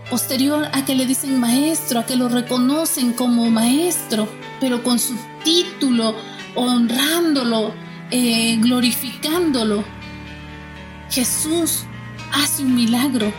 posterior 0.09 0.67
a 0.73 0.85
que 0.85 0.95
le 0.95 1.05
dicen 1.05 1.39
maestro, 1.39 1.99
a 1.99 2.05
que 2.05 2.15
lo 2.15 2.29
reconocen 2.29 3.13
como 3.13 3.49
maestro, 3.49 4.27
pero 4.59 4.83
con 4.83 4.99
su 4.99 5.15
título, 5.43 6.15
honrándolo, 6.55 7.73
eh, 8.11 8.57
glorificándolo, 8.59 9.83
Jesús 11.09 11.83
hace 12.33 12.63
un 12.63 12.75
milagro. 12.75 13.31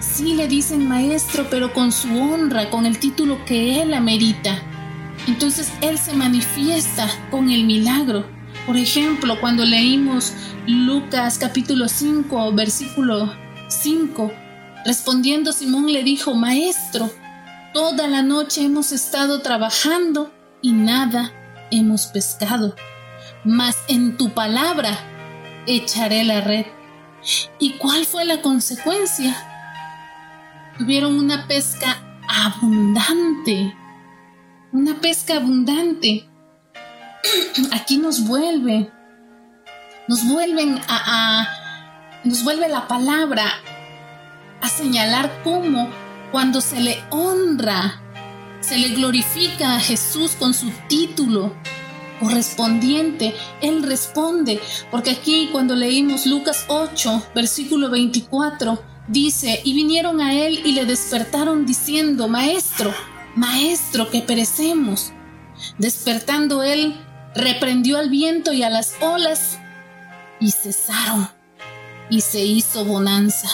Sí 0.00 0.34
le 0.34 0.48
dicen 0.48 0.88
maestro, 0.88 1.46
pero 1.50 1.72
con 1.72 1.92
su 1.92 2.08
honra, 2.18 2.70
con 2.70 2.86
el 2.86 2.98
título 2.98 3.44
que 3.44 3.80
él 3.82 3.94
amerita. 3.94 4.62
Entonces 5.26 5.70
Él 5.80 5.98
se 5.98 6.14
manifiesta 6.14 7.08
con 7.30 7.50
el 7.50 7.64
milagro. 7.64 8.24
Por 8.66 8.76
ejemplo, 8.76 9.40
cuando 9.40 9.64
leímos 9.64 10.32
Lucas 10.66 11.38
capítulo 11.38 11.88
5, 11.88 12.52
versículo 12.52 13.32
5, 13.68 14.32
respondiendo 14.84 15.52
Simón 15.52 15.92
le 15.92 16.02
dijo, 16.02 16.34
Maestro, 16.34 17.10
toda 17.72 18.08
la 18.08 18.22
noche 18.22 18.64
hemos 18.64 18.92
estado 18.92 19.40
trabajando 19.40 20.32
y 20.62 20.72
nada 20.72 21.32
hemos 21.70 22.06
pescado, 22.06 22.74
mas 23.44 23.76
en 23.88 24.16
tu 24.16 24.30
palabra 24.30 24.98
echaré 25.66 26.24
la 26.24 26.40
red. 26.40 26.66
¿Y 27.58 27.72
cuál 27.74 28.06
fue 28.06 28.24
la 28.24 28.40
consecuencia? 28.40 29.36
Tuvieron 30.78 31.18
una 31.18 31.46
pesca 31.46 32.02
abundante 32.28 33.74
una 34.72 35.00
pesca 35.00 35.36
abundante. 35.36 36.28
Aquí 37.72 37.98
nos 37.98 38.26
vuelve, 38.26 38.90
nos 40.08 40.26
vuelven 40.28 40.80
a, 40.88 41.48
nos 42.24 42.44
vuelve 42.44 42.68
la 42.68 42.86
palabra 42.86 43.46
a 44.60 44.68
señalar 44.68 45.40
cómo 45.42 45.88
cuando 46.30 46.60
se 46.60 46.80
le 46.80 47.02
honra, 47.10 48.00
se 48.60 48.78
le 48.78 48.90
glorifica 48.90 49.74
a 49.76 49.80
Jesús 49.80 50.32
con 50.38 50.54
su 50.54 50.70
título 50.88 51.54
correspondiente, 52.20 53.34
Él 53.60 53.82
responde, 53.82 54.60
porque 54.90 55.10
aquí 55.10 55.48
cuando 55.50 55.74
leímos 55.74 56.26
Lucas 56.26 56.66
8, 56.68 57.30
versículo 57.34 57.90
24, 57.90 58.80
dice, 59.08 59.60
y 59.64 59.72
vinieron 59.72 60.20
a 60.20 60.34
Él 60.34 60.60
y 60.64 60.72
le 60.72 60.84
despertaron 60.84 61.66
diciendo, 61.66 62.28
Maestro, 62.28 62.92
Maestro, 63.34 64.10
que 64.10 64.20
perecemos. 64.20 65.12
Despertando 65.78 66.62
él, 66.62 66.94
reprendió 67.34 67.98
al 67.98 68.10
viento 68.10 68.52
y 68.52 68.62
a 68.62 68.70
las 68.70 68.94
olas, 69.00 69.58
y 70.40 70.50
cesaron, 70.50 71.28
y 72.08 72.22
se 72.22 72.40
hizo 72.40 72.84
bonanza. 72.84 73.48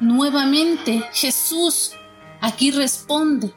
Nuevamente 0.00 1.02
Jesús 1.12 1.92
aquí 2.40 2.70
responde 2.70 3.52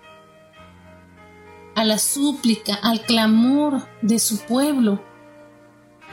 a 1.76 1.84
la 1.84 1.98
súplica, 1.98 2.76
al 2.76 3.02
clamor 3.02 3.88
de 4.02 4.20
su 4.20 4.40
pueblo, 4.40 5.04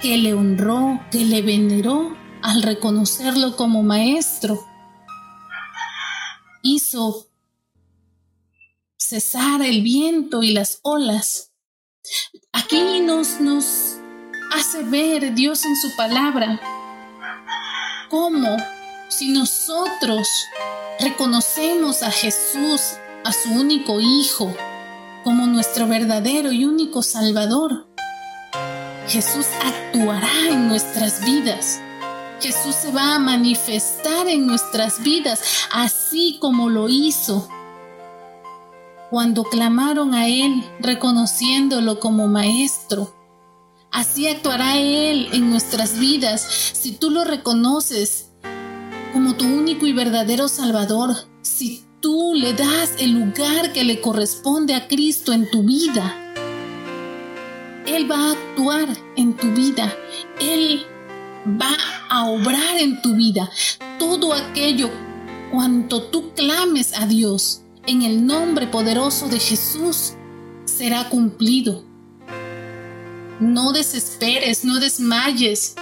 que 0.01 0.17
le 0.17 0.35
honró, 0.35 1.01
que 1.11 1.25
le 1.25 1.43
veneró 1.43 2.17
al 2.43 2.63
reconocerlo 2.63 3.57
como 3.57 3.83
maestro. 3.83 4.59
Hizo 6.63 7.27
cesar 8.97 9.63
el 9.63 9.83
viento 9.83 10.43
y 10.43 10.53
las 10.53 10.81
olas. 10.83 11.53
Aquí 12.53 13.01
nos, 13.01 13.41
nos 13.41 13.99
hace 14.53 14.83
ver 14.85 15.35
Dios 15.35 15.65
en 15.65 15.77
su 15.77 15.95
palabra 15.97 16.61
cómo 18.09 18.57
si 19.09 19.29
nosotros 19.29 20.29
reconocemos 20.99 22.03
a 22.03 22.11
Jesús, 22.11 22.81
a 23.25 23.33
su 23.33 23.51
único 23.51 24.01
Hijo, 24.01 24.55
como 25.25 25.47
nuestro 25.47 25.87
verdadero 25.87 26.53
y 26.53 26.65
único 26.65 27.03
Salvador, 27.03 27.87
Jesús 29.09 29.47
actuará 29.65 30.49
en 30.49 30.69
nuestras 30.69 31.25
vidas. 31.25 31.81
Jesús 32.41 32.75
se 32.75 32.91
va 32.93 33.17
a 33.17 33.19
manifestar 33.19 34.29
en 34.29 34.47
nuestras 34.47 35.03
vidas, 35.03 35.43
así 35.73 36.39
como 36.41 36.71
lo 36.71 36.89
hizo 36.89 37.49
cuando 39.11 39.43
clamaron 39.43 40.15
a 40.15 40.29
Él 40.29 40.65
reconociéndolo 40.79 41.99
como 41.99 42.29
Maestro. 42.29 43.13
Así 43.91 44.29
actuará 44.29 44.79
Él 44.79 45.29
en 45.33 45.51
nuestras 45.51 45.99
vidas 45.99 46.43
si 46.73 46.93
tú 46.93 47.11
lo 47.11 47.25
reconoces 47.25 48.29
como 49.13 49.35
tu 49.35 49.45
único 49.45 49.87
y 49.87 49.93
verdadero 49.93 50.47
Salvador, 50.47 51.17
si 51.43 51.85
tú 52.01 52.35
le 52.35 52.53
das 52.55 52.95
el 52.99 53.13
lugar 53.13 53.73
que 53.73 53.85
le 53.85 54.01
corresponde 54.01 54.75
a 54.75 54.89
Cristo 54.89 55.33
en 55.33 55.51
tu 55.51 55.63
vida. 55.63 56.17
Él 57.87 58.11
va 58.11 58.17
a 58.17 58.33
actuar 58.33 58.89
en 59.17 59.35
tu 59.35 59.51
vida. 59.53 59.95
Él 60.41 60.87
va 61.61 61.77
a 62.09 62.27
obrar 62.27 62.79
en 62.79 63.01
tu 63.03 63.15
vida. 63.15 63.51
Todo 63.99 64.33
aquello 64.33 64.91
cuanto 65.51 66.03
tú 66.05 66.33
clames 66.35 66.99
a 66.99 67.07
Dios 67.07 67.63
en 67.87 68.03
el 68.03 68.27
nombre 68.27 68.67
poderoso 68.67 69.29
de 69.29 69.41
Jesús 69.41 70.15
será 70.65 71.09
cumplido. 71.09 71.85
No 73.41 73.73
desesperes, 73.73 74.65
no 74.65 74.81
desmayes, 74.81 75.75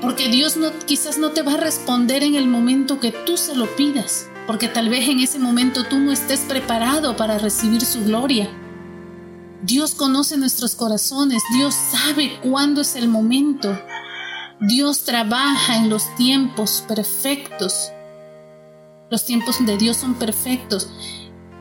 porque 0.00 0.28
Dios 0.28 0.56
no, 0.56 0.70
quizás 0.86 1.18
no 1.18 1.30
te 1.32 1.42
va 1.42 1.54
a 1.54 1.56
responder 1.56 2.22
en 2.22 2.36
el 2.36 2.46
momento 2.46 3.00
que 3.00 3.10
tú 3.10 3.36
se 3.36 3.56
lo 3.56 3.66
pidas, 3.76 4.28
porque 4.48 4.66
tal 4.66 4.88
vez 4.88 5.08
en 5.08 5.20
ese 5.20 5.38
momento 5.38 5.84
tú 5.84 6.00
no 6.00 6.10
estés 6.10 6.40
preparado 6.40 7.16
para 7.16 7.38
recibir 7.38 7.82
su 7.82 8.04
gloria. 8.04 8.48
Dios 9.62 9.94
conoce 9.94 10.36
nuestros 10.36 10.74
corazones, 10.74 11.40
Dios 11.54 11.72
sabe 11.74 12.40
cuándo 12.42 12.80
es 12.80 12.96
el 12.96 13.06
momento. 13.06 13.80
Dios 14.58 15.04
trabaja 15.04 15.76
en 15.76 15.88
los 15.88 16.12
tiempos 16.16 16.84
perfectos 16.88 17.92
los 19.10 19.24
tiempos 19.24 19.64
de 19.64 19.78
Dios 19.78 19.96
son 19.96 20.14
perfectos. 20.14 20.90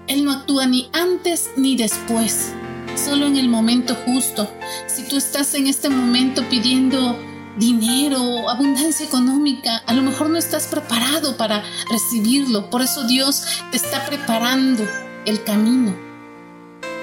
Él 0.07 0.25
no 0.25 0.31
actúa 0.31 0.67
ni 0.67 0.89
antes 0.91 1.49
ni 1.55 1.77
después, 1.77 2.51
solo 2.95 3.25
en 3.25 3.37
el 3.37 3.47
momento 3.47 3.95
justo. 4.05 4.49
Si 4.87 5.03
tú 5.07 5.15
estás 5.15 5.53
en 5.53 5.67
este 5.67 5.87
momento 5.87 6.43
pidiendo 6.49 7.17
dinero, 7.57 8.49
abundancia 8.49 9.05
económica, 9.05 9.77
a 9.85 9.93
lo 9.93 10.01
mejor 10.03 10.29
no 10.29 10.37
estás 10.37 10.67
preparado 10.67 11.37
para 11.37 11.63
recibirlo. 11.89 12.69
Por 12.69 12.81
eso 12.81 13.05
Dios 13.07 13.43
te 13.71 13.77
está 13.77 14.05
preparando 14.05 14.87
el 15.25 15.43
camino. 15.43 15.95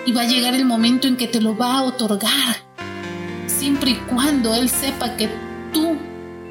Y 0.06 0.12
va 0.12 0.22
a 0.22 0.26
llegar 0.26 0.54
el 0.54 0.64
momento 0.64 1.08
en 1.08 1.16
que 1.16 1.28
te 1.28 1.40
lo 1.40 1.56
va 1.56 1.78
a 1.78 1.82
otorgar. 1.82 2.56
Siempre 3.46 3.92
y 3.92 3.94
cuando 3.94 4.54
Él 4.54 4.68
sepa 4.68 5.16
que 5.16 5.30
tú, 5.72 5.96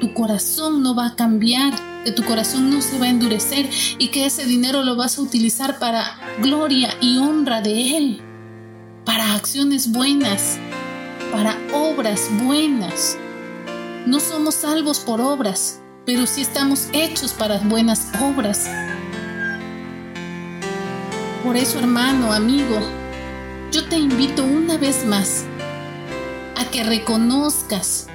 tu 0.00 0.12
corazón 0.12 0.82
no 0.82 0.94
va 0.94 1.08
a 1.08 1.16
cambiar 1.16 1.72
que 2.04 2.12
tu 2.12 2.22
corazón 2.22 2.70
no 2.70 2.82
se 2.82 2.98
va 2.98 3.06
a 3.06 3.08
endurecer 3.08 3.68
y 3.98 4.08
que 4.08 4.26
ese 4.26 4.44
dinero 4.44 4.82
lo 4.84 4.94
vas 4.94 5.18
a 5.18 5.22
utilizar 5.22 5.78
para 5.78 6.04
gloria 6.42 6.94
y 7.00 7.16
honra 7.16 7.62
de 7.62 7.96
Él, 7.96 8.20
para 9.04 9.34
acciones 9.34 9.90
buenas, 9.90 10.58
para 11.32 11.56
obras 11.72 12.28
buenas. 12.42 13.16
No 14.06 14.20
somos 14.20 14.56
salvos 14.56 15.00
por 15.00 15.22
obras, 15.22 15.80
pero 16.04 16.26
sí 16.26 16.42
estamos 16.42 16.88
hechos 16.92 17.32
para 17.32 17.56
buenas 17.60 18.08
obras. 18.20 18.68
Por 21.42 21.56
eso, 21.56 21.78
hermano, 21.78 22.30
amigo, 22.30 22.80
yo 23.72 23.88
te 23.88 23.96
invito 23.96 24.44
una 24.44 24.76
vez 24.76 25.06
más 25.06 25.44
a 26.54 26.66
que 26.66 26.84
reconozcas 26.84 28.08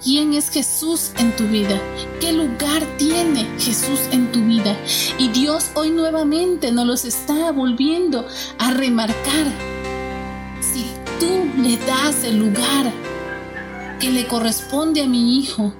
quién 0.00 0.32
es 0.34 0.48
Jesús 0.48 1.10
en 1.18 1.34
tu 1.34 1.42
vida, 1.48 1.76
qué 2.20 2.32
lugar 2.32 2.84
tiene 2.96 3.48
Jesús 3.58 3.98
en 4.12 4.30
tu 4.30 4.44
vida. 4.44 4.76
Y 5.18 5.26
Dios 5.30 5.70
hoy 5.74 5.90
nuevamente 5.90 6.70
nos 6.70 7.04
está 7.04 7.50
volviendo 7.50 8.28
a 8.58 8.70
remarcar. 8.74 9.46
Si 10.60 10.86
tú 11.18 11.50
le 11.60 11.76
das 11.78 12.22
el 12.22 12.38
lugar 12.38 13.09
que 14.00 14.10
le 14.10 14.26
corresponde 14.26 15.02
a 15.02 15.06
mi 15.06 15.38
hijo, 15.38 15.74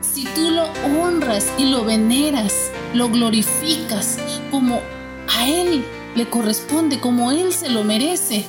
si 0.00 0.24
tú 0.24 0.50
lo 0.50 0.64
honras 0.98 1.46
y 1.58 1.66
lo 1.66 1.84
veneras, 1.84 2.72
lo 2.94 3.10
glorificas 3.10 4.18
como 4.50 4.80
a 5.36 5.46
Él 5.46 5.84
le 6.16 6.28
corresponde, 6.30 6.98
como 6.98 7.30
Él 7.30 7.52
se 7.52 7.68
lo 7.68 7.84
merece, 7.84 8.46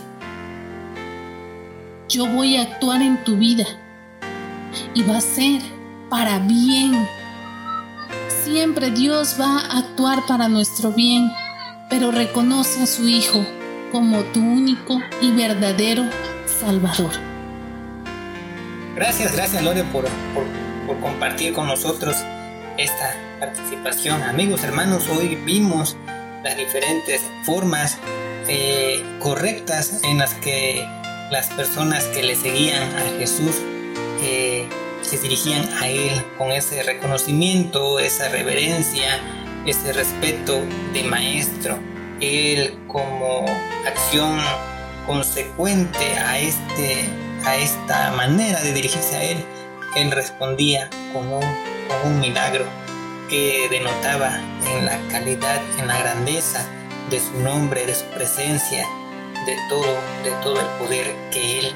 yo 2.07 2.25
voy 2.27 2.55
a 2.55 2.61
actuar 2.61 3.01
en 3.01 3.23
tu 3.25 3.35
vida 3.35 3.65
y 4.93 5.03
va 5.03 5.17
a 5.17 5.21
ser 5.21 5.61
para 6.09 6.39
bien. 6.39 7.07
Siempre 8.45 8.89
Dios 8.89 9.35
va 9.39 9.59
a 9.59 9.79
actuar 9.79 10.25
para 10.25 10.47
nuestro 10.47 10.91
bien, 10.91 11.29
pero 11.89 12.11
reconoce 12.11 12.83
a 12.83 12.87
su 12.87 13.07
Hijo 13.07 13.45
como 13.91 14.21
tu 14.33 14.39
único 14.39 15.01
y 15.21 15.31
verdadero 15.31 16.05
Salvador. 16.45 17.28
Gracias, 18.95 19.33
gracias 19.35 19.63
Lore 19.63 19.83
por, 19.85 20.05
por, 20.33 20.99
compartir 20.99 21.53
con 21.53 21.67
nosotros 21.67 22.17
esta 22.77 23.15
participación. 23.39 24.21
Amigos, 24.23 24.63
hermanos, 24.63 25.07
hoy 25.09 25.35
vimos 25.45 25.95
las 26.43 26.57
diferentes 26.57 27.21
formas 27.43 27.97
eh, 28.47 29.03
correctas 29.19 30.01
en 30.03 30.17
las 30.17 30.33
que 30.35 30.85
las 31.31 31.49
personas 31.49 32.05
que 32.05 32.23
le 32.23 32.35
seguían 32.35 32.81
a 32.95 33.19
Jesús 33.19 33.55
eh, 34.21 34.67
se 35.01 35.17
dirigían 35.19 35.67
a 35.79 35.87
Él 35.87 36.25
con 36.37 36.51
ese 36.51 36.83
reconocimiento, 36.83 37.99
esa 37.99 38.29
reverencia, 38.29 39.19
ese 39.65 39.93
respeto 39.93 40.61
de 40.93 41.03
maestro. 41.03 41.77
Él 42.21 42.77
como 42.87 43.45
acción 43.85 44.39
consecuente 45.05 46.17
a, 46.17 46.39
este, 46.39 47.07
esta 47.57 48.11
manera 48.11 48.61
de 48.61 48.73
dirigirse 48.73 49.15
a 49.15 49.23
Él, 49.23 49.45
Él 49.95 50.11
respondía 50.11 50.89
con 51.13 51.27
un, 51.27 51.41
con 51.41 52.11
un 52.11 52.19
milagro 52.19 52.65
que 53.29 53.67
denotaba 53.69 54.39
en 54.65 54.85
la 54.85 54.99
calidad, 55.09 55.61
en 55.77 55.87
la 55.87 55.99
grandeza 55.99 56.65
de 57.09 57.19
su 57.19 57.39
nombre, 57.39 57.85
de 57.85 57.95
su 57.95 58.05
presencia, 58.05 58.85
de 59.45 59.55
todo, 59.69 59.95
de 60.23 60.31
todo 60.43 60.59
el 60.59 60.65
poder 60.79 61.15
que 61.31 61.59
Él 61.59 61.75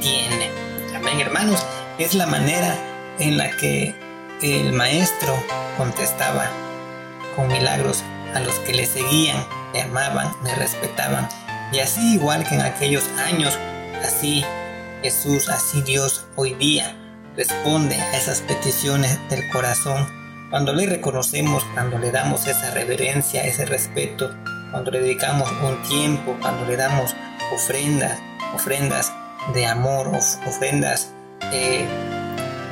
tiene. 0.00 0.50
Amén, 0.94 1.20
hermanos. 1.20 1.64
Es 1.98 2.14
la 2.14 2.26
manera 2.26 2.76
en 3.18 3.36
la 3.36 3.50
que 3.50 3.94
el 4.42 4.72
maestro 4.72 5.42
contestaba 5.76 6.50
con 7.36 7.48
milagros 7.48 8.02
a 8.34 8.40
los 8.40 8.54
que 8.60 8.72
le 8.72 8.86
seguían, 8.86 9.44
le 9.74 9.82
amaban, 9.82 10.32
le 10.44 10.54
respetaban. 10.54 11.28
Y 11.72 11.80
así 11.80 12.14
igual 12.14 12.46
que 12.48 12.54
en 12.54 12.62
aquellos 12.62 13.04
años, 13.18 13.58
así 14.04 14.44
Jesús, 15.02 15.48
así 15.48 15.82
Dios 15.82 16.26
hoy 16.36 16.54
día 16.54 16.94
responde 17.36 17.94
a 17.94 18.16
esas 18.16 18.40
peticiones 18.42 19.18
del 19.30 19.48
corazón. 19.50 20.06
Cuando 20.50 20.72
le 20.72 20.86
reconocemos, 20.86 21.64
cuando 21.74 21.98
le 21.98 22.10
damos 22.10 22.46
esa 22.46 22.72
reverencia, 22.72 23.44
ese 23.44 23.64
respeto, 23.64 24.34
cuando 24.70 24.90
le 24.90 25.00
dedicamos 25.00 25.50
un 25.62 25.80
tiempo, 25.88 26.36
cuando 26.40 26.66
le 26.66 26.76
damos 26.76 27.14
ofrendas, 27.54 28.18
ofrendas 28.54 29.12
de 29.54 29.66
amor, 29.66 30.08
ofrendas 30.46 31.12
eh, 31.52 31.86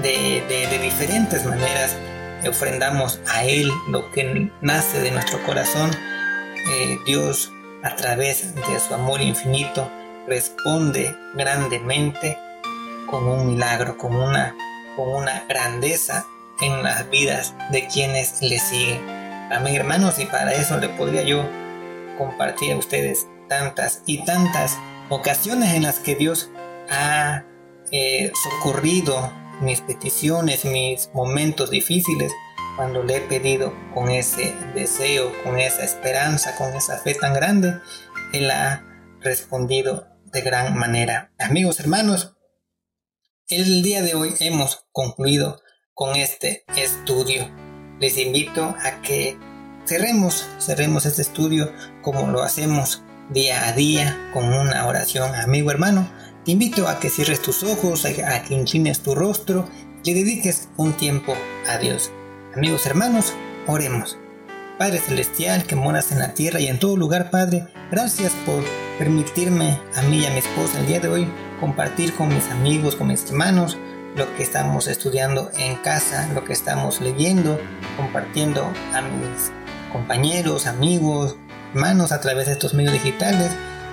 de, 0.03 0.79
diferentes 0.83 1.45
maneras, 1.45 1.97
ofrendamos 2.49 3.21
a 3.33 3.45
Él 3.45 3.71
lo 3.89 4.11
que 4.11 4.51
nace 4.61 5.01
de 5.01 5.11
nuestro 5.13 5.43
corazón. 5.45 5.91
Eh, 6.71 6.99
Dios, 7.07 7.53
a 7.83 7.95
través 7.97 8.55
de 8.55 8.81
su 8.87 8.93
amor 8.93 9.21
infinito, 9.21 9.91
responde 10.29 11.17
grandemente 11.35 12.39
con 13.07 13.27
un 13.27 13.47
milagro, 13.47 13.97
con 13.97 14.15
una, 14.15 14.55
con 14.97 15.09
una 15.09 15.45
grandeza 15.49 16.27
en 16.61 16.83
las 16.83 17.09
vidas 17.11 17.55
de 17.71 17.87
quienes 17.87 18.43
le 18.43 18.59
siguen. 18.59 19.01
Amén, 19.51 19.75
hermanos, 19.75 20.19
y 20.19 20.27
para 20.27 20.53
eso 20.53 20.79
le 20.79 20.89
podría 20.89 21.23
yo 21.23 21.45
compartir 22.19 22.73
a 22.73 22.77
ustedes 22.77 23.27
tantas 23.49 24.03
y 24.07 24.25
tantas 24.25 24.77
ocasiones 25.09 25.75
en 25.75 25.85
las 25.85 26.01
que 26.01 26.15
Dios 26.15 26.51
ha 26.91 27.45
eh, 27.91 28.31
socorrido 28.43 29.33
mis 29.61 29.81
peticiones, 29.81 30.65
mis 30.65 31.11
momentos 31.15 31.71
difíciles, 31.71 32.33
cuando 32.77 33.03
le 33.03 33.17
he 33.17 33.21
pedido 33.23 33.75
con 33.95 34.11
ese 34.11 34.55
deseo, 34.75 35.33
con 35.43 35.59
esa 35.59 35.83
esperanza, 35.83 36.55
con 36.57 36.75
esa 36.75 36.99
fe 36.99 37.15
tan 37.15 37.35
grande, 37.35 37.75
Él 38.33 38.51
ha 38.51 38.85
respondido 39.21 40.07
de 40.33 40.41
gran 40.41 40.77
manera. 40.77 41.33
Amigos, 41.39 41.81
hermanos, 41.81 42.37
el 43.49 43.83
día 43.83 44.03
de 44.03 44.15
hoy 44.15 44.35
hemos 44.41 44.87
concluido 44.93 45.61
con 45.95 46.17
este 46.17 46.65
estudio. 46.77 47.51
Les 48.01 48.19
invito 48.19 48.75
a 48.83 49.01
que 49.03 49.39
cerremos, 49.87 50.47
cerremos 50.59 51.07
este 51.07 51.23
estudio 51.23 51.73
como 52.03 52.27
lo 52.29 52.43
hacemos 52.43 53.03
día 53.31 53.69
a 53.69 53.73
día 53.73 54.31
con 54.33 54.53
una 54.53 54.87
oración, 54.87 55.35
amigo 55.35 55.71
hermano. 55.71 56.11
Te 56.45 56.53
invito 56.53 56.89
a 56.89 57.01
que 57.01 57.11
cierres 57.11 57.43
tus 57.43 57.63
ojos, 57.63 58.05
a 58.05 58.43
que 58.43 58.55
inclines 58.55 59.01
tu 59.01 59.15
rostro 59.15 59.69
y 60.05 60.15
le 60.15 60.21
dediques 60.21 60.69
un 60.77 60.93
tiempo 60.93 61.35
a 61.69 61.79
Dios. 61.79 62.11
Amigos 62.55 62.87
hermanos, 62.87 63.33
oremos. 63.67 64.19
Padre 64.79 65.01
Celestial 65.01 65.65
que 65.65 65.75
moras 65.75 66.13
en 66.13 66.21
la 66.21 66.35
tierra 66.35 66.61
y 66.61 66.69
en 66.69 66.79
todo 66.79 66.97
lugar, 66.97 67.31
Padre, 67.31 67.67
gracias 67.91 68.33
por 68.47 68.63
permitirme 68.99 69.81
a 69.95 70.03
mí 70.03 70.19
y 70.19 70.27
a 70.27 70.31
mi 70.31 70.39
esposa 70.39 70.81
el 70.81 70.87
día 70.87 71.01
de 71.01 71.09
hoy 71.09 71.29
compartir 71.61 72.15
con 72.15 72.29
mis 72.29 72.51
amigos, 72.51 72.97
con 72.97 73.09
mis 73.09 73.25
hermanos, 73.31 73.79
lo 74.17 74.35
que 74.37 74.43
estamos 74.43 74.89
estudiando 74.89 75.51
en 75.57 75.77
casa, 75.77 76.29
lo 76.35 76.45
que 76.45 76.53
estamos 76.53 77.01
leyendo, 77.01 77.61
compartiendo 77.97 78.65
a 78.93 79.03
mis 79.03 79.53
compañeros, 79.93 80.67
amigos, 80.67 81.37
hermanos 81.73 82.11
a 82.11 82.21
través 82.21 82.47
de 82.47 82.55
estos 82.55 82.75
medios 82.75 82.93
digitales, 82.93 83.53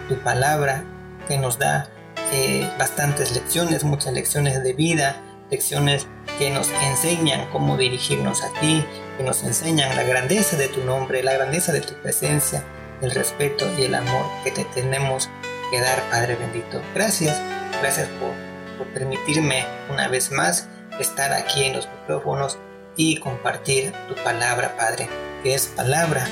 tu 0.10 0.16
palabra 0.20 0.84
que 1.28 1.38
nos 1.38 1.60
da 1.60 1.90
eh, 2.34 2.68
bastantes 2.80 3.34
lecciones, 3.34 3.84
muchas 3.84 4.14
lecciones 4.14 4.64
de 4.64 4.74
vida, 4.74 5.22
lecciones 5.52 6.08
que 6.40 6.50
nos 6.50 6.72
enseñan 6.84 7.48
cómo 7.52 7.78
dirigirnos 7.78 8.42
a 8.44 8.52
ti, 8.60 8.84
que 9.18 9.24
nos 9.24 9.44
enseñan 9.44 9.96
la 9.96 10.04
grandeza 10.04 10.58
de 10.58 10.68
tu 10.68 10.84
nombre, 10.84 11.22
la 11.24 11.34
grandeza 11.34 11.72
de 11.72 11.82
tu 11.82 11.94
presencia, 12.02 12.64
el 13.02 13.12
respeto 13.12 13.68
y 13.78 13.84
el 13.84 13.96
amor 13.96 14.26
que 14.44 14.52
te 14.52 14.66
tenemos 14.66 15.30
que 15.72 15.82
dar, 15.82 16.02
Padre 16.10 16.36
bendito. 16.36 16.82
Gracias, 16.94 17.42
gracias 17.82 18.08
por, 18.20 18.32
por 18.78 18.94
permitirme 18.94 19.66
una 19.90 20.08
vez 20.08 20.32
más 20.32 20.68
estar 21.00 21.34
aquí 21.34 21.66
en 21.66 21.76
los 21.76 21.90
micrófonos 21.90 22.58
y 22.96 23.20
compartir 23.20 23.92
tu 24.08 24.16
palabra, 24.24 24.76
Padre, 24.78 25.10
que 25.44 25.54
es 25.54 25.68
palabra, 25.68 26.26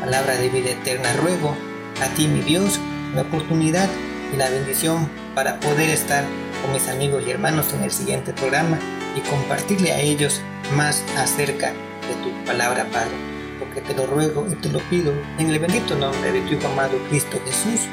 palabra 0.00 0.36
de 0.36 0.48
vida 0.48 0.70
eterna. 0.70 1.12
Ruego 1.14 1.56
a 2.02 2.06
ti, 2.14 2.26
mi 2.28 2.40
Dios, 2.40 2.78
la 3.14 3.22
oportunidad 3.22 3.88
y 4.32 4.36
la 4.36 4.48
bendición 4.48 5.08
para 5.34 5.58
poder 5.60 5.90
estar 5.90 6.24
con 6.62 6.72
mis 6.72 6.88
amigos 6.88 7.24
y 7.26 7.30
hermanos 7.30 7.72
en 7.74 7.82
el 7.82 7.90
siguiente 7.90 8.32
programa 8.32 8.78
y 9.16 9.20
compartirle 9.28 9.92
a 9.92 10.00
ellos 10.00 10.40
más 10.74 11.04
acerca 11.16 11.68
de 11.68 12.14
tu 12.22 12.44
palabra, 12.44 12.84
Padre. 12.92 13.33
Porque 13.74 13.92
te 13.92 14.00
lo 14.00 14.06
ruego 14.06 14.46
y 14.48 14.54
te 14.54 14.68
lo 14.68 14.78
pido 14.88 15.12
en 15.36 15.50
el 15.50 15.58
bendito 15.58 15.96
nombre 15.96 16.30
de 16.30 16.42
tu 16.42 16.54
Hijo 16.54 16.68
amado 16.68 16.96
Cristo 17.08 17.40
Jesús. 17.44 17.88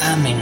Amén. 0.00 0.40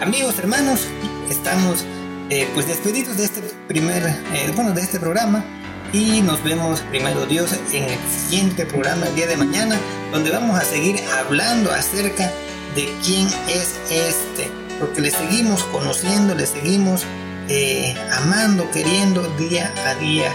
Amigos, 0.00 0.38
hermanos, 0.38 0.86
estamos 1.28 1.84
eh, 2.30 2.48
pues 2.54 2.66
despedidos 2.66 3.18
de 3.18 3.24
este 3.24 3.42
primer, 3.68 4.02
eh, 4.06 4.50
bueno, 4.56 4.72
de 4.72 4.80
este 4.80 4.98
programa 4.98 5.44
y 5.92 6.22
nos 6.22 6.42
vemos 6.42 6.80
primero 6.80 7.26
Dios 7.26 7.52
en 7.74 7.84
el 7.84 7.98
siguiente 8.08 8.64
programa 8.64 9.06
el 9.06 9.14
día 9.16 9.26
de 9.26 9.36
mañana 9.36 9.76
donde 10.12 10.30
vamos 10.30 10.58
a 10.58 10.64
seguir 10.64 10.96
hablando 11.18 11.70
acerca 11.70 12.32
de 12.74 12.88
quién 13.04 13.26
es 13.48 13.78
este 13.90 14.48
porque 14.78 15.00
le 15.00 15.10
seguimos 15.10 15.64
conociendo 15.64 16.36
le 16.36 16.46
seguimos 16.46 17.02
eh, 17.48 17.96
amando 18.12 18.70
queriendo 18.70 19.22
día 19.36 19.72
a 19.84 19.94
día 19.96 20.32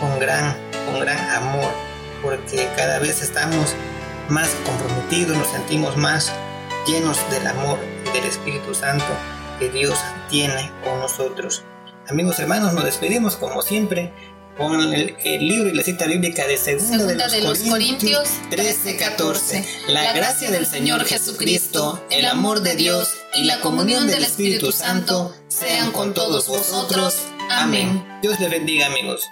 con 0.00 0.18
gran 0.18 0.56
con 0.86 0.98
gran 0.98 1.30
amor 1.30 1.85
porque 2.22 2.68
cada 2.76 2.98
vez 2.98 3.22
estamos 3.22 3.74
más 4.28 4.48
comprometidos 4.64 5.36
nos 5.36 5.48
sentimos 5.48 5.96
más 5.96 6.32
llenos 6.86 7.18
del 7.30 7.46
amor 7.46 7.78
del 8.12 8.24
Espíritu 8.24 8.74
Santo 8.74 9.04
que 9.58 9.70
Dios 9.70 9.98
tiene 10.28 10.70
con 10.84 11.00
nosotros 11.00 11.62
amigos 12.08 12.38
hermanos 12.38 12.72
nos 12.72 12.84
despedimos 12.84 13.36
como 13.36 13.62
siempre 13.62 14.12
con 14.56 14.80
el, 14.92 15.16
libro 15.46 15.68
y 15.68 15.74
la 15.74 15.82
cita 15.82 16.06
bíblica 16.06 16.46
de 16.46 16.56
Segunda, 16.56 17.28
de, 17.28 17.42
los, 17.42 17.58
Corintios, 17.60 18.28
13, 18.50 18.96
14. 18.96 19.64
La 19.88 20.12
gracia 20.14 20.50
del 20.50 20.66
Señor 20.66 21.04
Jesucristo, 21.04 22.02
el 22.10 22.24
amor 22.24 22.62
de 22.62 22.74
Dios 22.74 23.10
y 23.34 23.44
la 23.44 23.60
comunión 23.60 24.06
del 24.06 24.22
Espíritu 24.22 24.72
Santo 24.72 25.34
sean 25.48 25.92
con 25.92 26.14
todos 26.14 26.48
vosotros. 26.48 27.18
Amén. 27.50 28.02
Dios 28.22 28.40
les 28.40 28.50
bendiga 28.50 28.86
amigos. 28.86 29.22